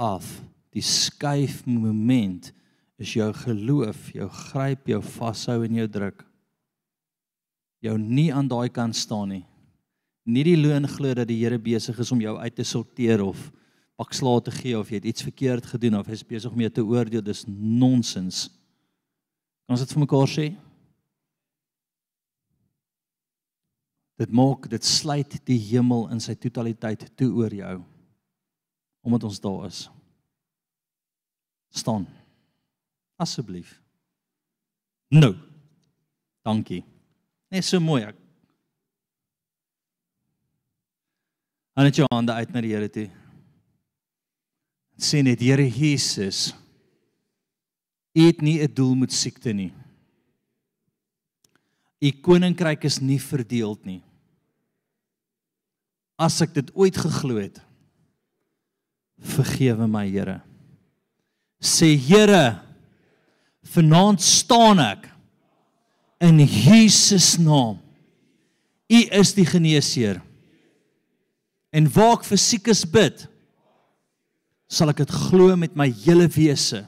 af. 0.00 0.26
Die 0.70 0.84
skuif 0.84 1.64
moment 1.66 2.52
is 3.00 3.14
jou 3.16 3.30
geloof, 3.34 4.10
jou 4.14 4.28
gryp, 4.28 4.90
jou 4.92 5.00
vashou 5.16 5.62
en 5.64 5.78
jou 5.80 5.86
druk. 5.88 6.24
Jou 7.80 7.96
nie 7.98 8.28
aan 8.34 8.48
daai 8.48 8.68
kant 8.68 8.96
staan 8.96 9.32
nie. 9.32 9.44
Nie 10.28 10.44
die 10.44 10.58
loon 10.60 10.86
glo 10.88 11.14
dat 11.16 11.30
die 11.30 11.38
Here 11.40 11.58
besig 11.58 11.98
is 11.98 12.12
om 12.12 12.20
jou 12.20 12.36
uit 12.38 12.54
te 12.54 12.64
sorteer 12.64 13.24
of 13.24 13.48
pak 14.00 14.14
slaag 14.16 14.46
te 14.46 14.52
gee 14.54 14.78
of 14.78 14.88
jy 14.88 14.96
het 14.96 15.08
iets 15.10 15.24
verkeerd 15.26 15.66
gedoen 15.74 15.98
of 15.98 16.06
hy 16.08 16.16
is 16.16 16.24
besig 16.24 16.52
om 16.52 16.60
jou 16.64 16.70
te 16.72 16.84
oordeel. 16.84 17.24
Dis 17.24 17.42
nonsens. 17.48 18.46
Kan 19.66 19.76
ons 19.76 19.82
dit 19.84 19.92
vir 19.92 20.04
mekaar 20.04 20.30
sê? 20.30 20.46
Dit 24.20 24.32
maak 24.36 24.66
dit 24.68 24.84
sluit 24.84 25.38
die 25.48 25.56
hemel 25.70 26.10
in 26.12 26.20
sy 26.20 26.34
totaliteit 26.36 27.06
toe 27.16 27.30
oor 27.40 27.54
jou 27.54 27.78
omdat 29.00 29.22
ons 29.24 29.38
daar 29.40 29.62
is. 29.64 29.88
staan. 31.72 32.04
Asseblief. 33.16 33.78
Nou. 35.08 35.32
Dankie. 36.44 36.82
Net 37.48 37.64
so 37.64 37.80
mooi 37.80 38.02
ek. 38.04 38.18
Aan 41.78 41.88
net 41.88 41.96
jou 41.96 42.08
hande 42.12 42.34
uit 42.36 42.52
na 42.52 42.64
die 42.64 42.74
Here 42.74 42.90
toe. 42.92 43.06
Sê 45.00 45.22
net 45.24 45.40
Here 45.40 45.64
Jesus. 45.64 46.50
U 48.12 48.26
het 48.26 48.42
nie 48.42 48.60
'n 48.60 48.74
doel 48.74 48.94
met 48.94 49.12
siekte 49.12 49.52
nie. 49.52 49.72
U 52.02 52.10
koninkryk 52.20 52.84
is 52.84 53.00
nie 53.00 53.20
verdeeld 53.20 53.84
nie 53.84 54.02
as 56.20 56.40
ek 56.44 56.52
dit 56.58 56.72
ooit 56.76 56.96
geglo 57.00 57.40
het. 57.40 57.60
Vergewe 59.20 59.88
my, 59.88 60.04
Here. 60.08 60.40
Sê 61.60 61.94
Here, 61.96 62.60
vanaand 63.72 64.22
staan 64.24 64.80
ek 64.82 65.08
in 66.20 66.40
Jesus 66.44 67.36
naam. 67.40 67.78
U 68.90 69.00
is 69.20 69.32
die 69.36 69.46
geneesheer. 69.46 70.20
En 71.70 71.86
waar 71.94 72.18
ek 72.18 72.24
vir 72.26 72.40
siekes 72.42 72.82
bid, 72.88 73.26
sal 74.70 74.90
ek 74.92 75.04
dit 75.04 75.12
glo 75.28 75.54
met 75.58 75.76
my 75.78 75.88
hele 76.04 76.26
wese. 76.34 76.82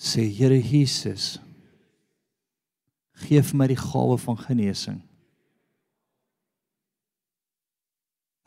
Sê 0.00 0.24
Here 0.28 0.56
Jesus, 0.56 1.38
gee 3.26 3.40
vir 3.44 3.56
my 3.56 3.68
die 3.68 3.80
gawe 3.80 4.16
van 4.20 4.38
genesing. 4.46 5.00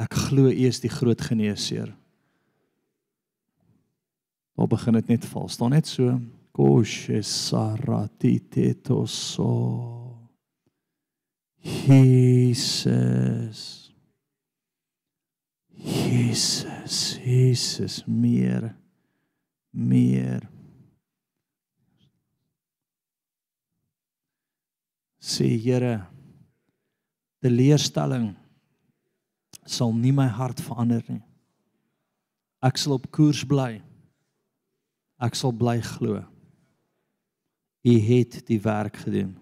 Ek 0.03 0.17
glo 0.27 0.51
U 0.51 0.67
is 0.67 0.81
die 0.83 0.91
groot 0.91 1.21
geneesheer. 1.23 1.93
Daar 4.53 4.69
begin 4.69 4.99
dit 4.99 5.15
net 5.15 5.25
val. 5.31 5.47
Staan 5.49 5.73
net 5.73 5.89
so. 5.89 6.11
Koshe 6.53 7.23
sarati 7.25 8.35
tetoso. 8.51 9.53
Jesus. 11.63 13.71
Jesus, 15.83 16.99
Jesus 17.23 18.03
meer 18.05 18.69
meer. 19.73 20.45
Sê 25.23 25.47
Here, 25.57 26.03
die 27.41 27.51
leerstelling 27.51 28.33
sal 29.65 29.93
nie 29.95 30.13
my 30.15 30.27
hart 30.27 30.61
verander 30.63 31.03
nie. 31.07 31.21
Ek 32.63 32.79
sal 32.79 32.97
op 32.97 33.09
koers 33.11 33.43
bly. 33.47 33.81
Ek 35.23 35.35
sal 35.35 35.53
bly 35.55 35.79
glo. 35.83 36.21
U 37.83 37.95
het 38.07 38.39
die 38.47 38.59
werk 38.63 39.01
gedoen. 39.03 39.33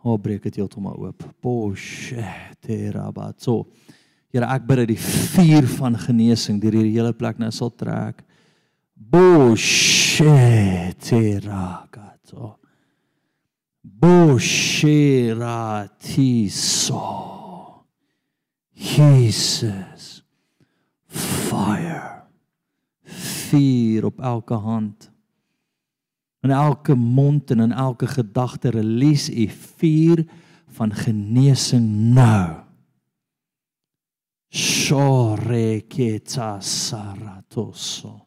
Hoe 0.00 0.16
breek 0.20 0.44
dit 0.48 0.60
heeltemal 0.60 0.96
oop. 0.96 1.24
Poshe 1.40 2.24
terabatso. 2.64 3.64
Here 4.30 4.46
ek 4.46 4.66
bid 4.68 4.84
dat 4.84 4.92
die 4.92 5.00
vuur 5.00 5.66
van 5.78 5.98
genesing 5.98 6.60
deur 6.62 6.78
hierdie 6.78 6.96
hele 6.96 7.12
plek 7.16 7.40
nou 7.40 7.50
sal 7.52 7.72
trek. 7.74 8.22
Boshe 8.94 10.30
teragato. 11.02 12.54
Jesus 18.80 20.24
fire 21.06 22.22
vuur 23.50 24.04
op 24.04 24.20
elke 24.20 24.54
hand. 24.54 25.10
In 26.40 26.50
elke 26.50 26.94
mond 26.94 27.50
en 27.50 27.60
in 27.60 27.72
elke 27.72 28.06
gedagte 28.06 28.70
release 28.70 29.34
u 29.34 29.48
vuur 29.48 30.24
van 30.68 30.94
genesing 30.94 32.14
nou. 32.14 32.60
Shore 34.50 35.80
ketsa 35.86 36.60
saratoso 36.60 38.26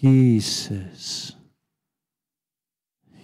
Jesus 0.00 1.36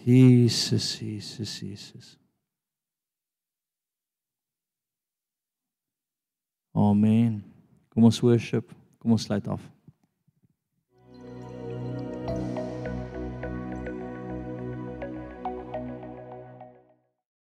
Jesus 0.05 0.99
Jesus 0.99 1.61
Jesus 1.61 2.24
Amen. 6.75 7.45
Kom 7.95 8.05
ons 8.05 8.23
worship. 8.23 8.73
Kom 8.99 9.15
ons 9.15 9.23
sluit 9.23 9.47
af. 9.49 9.74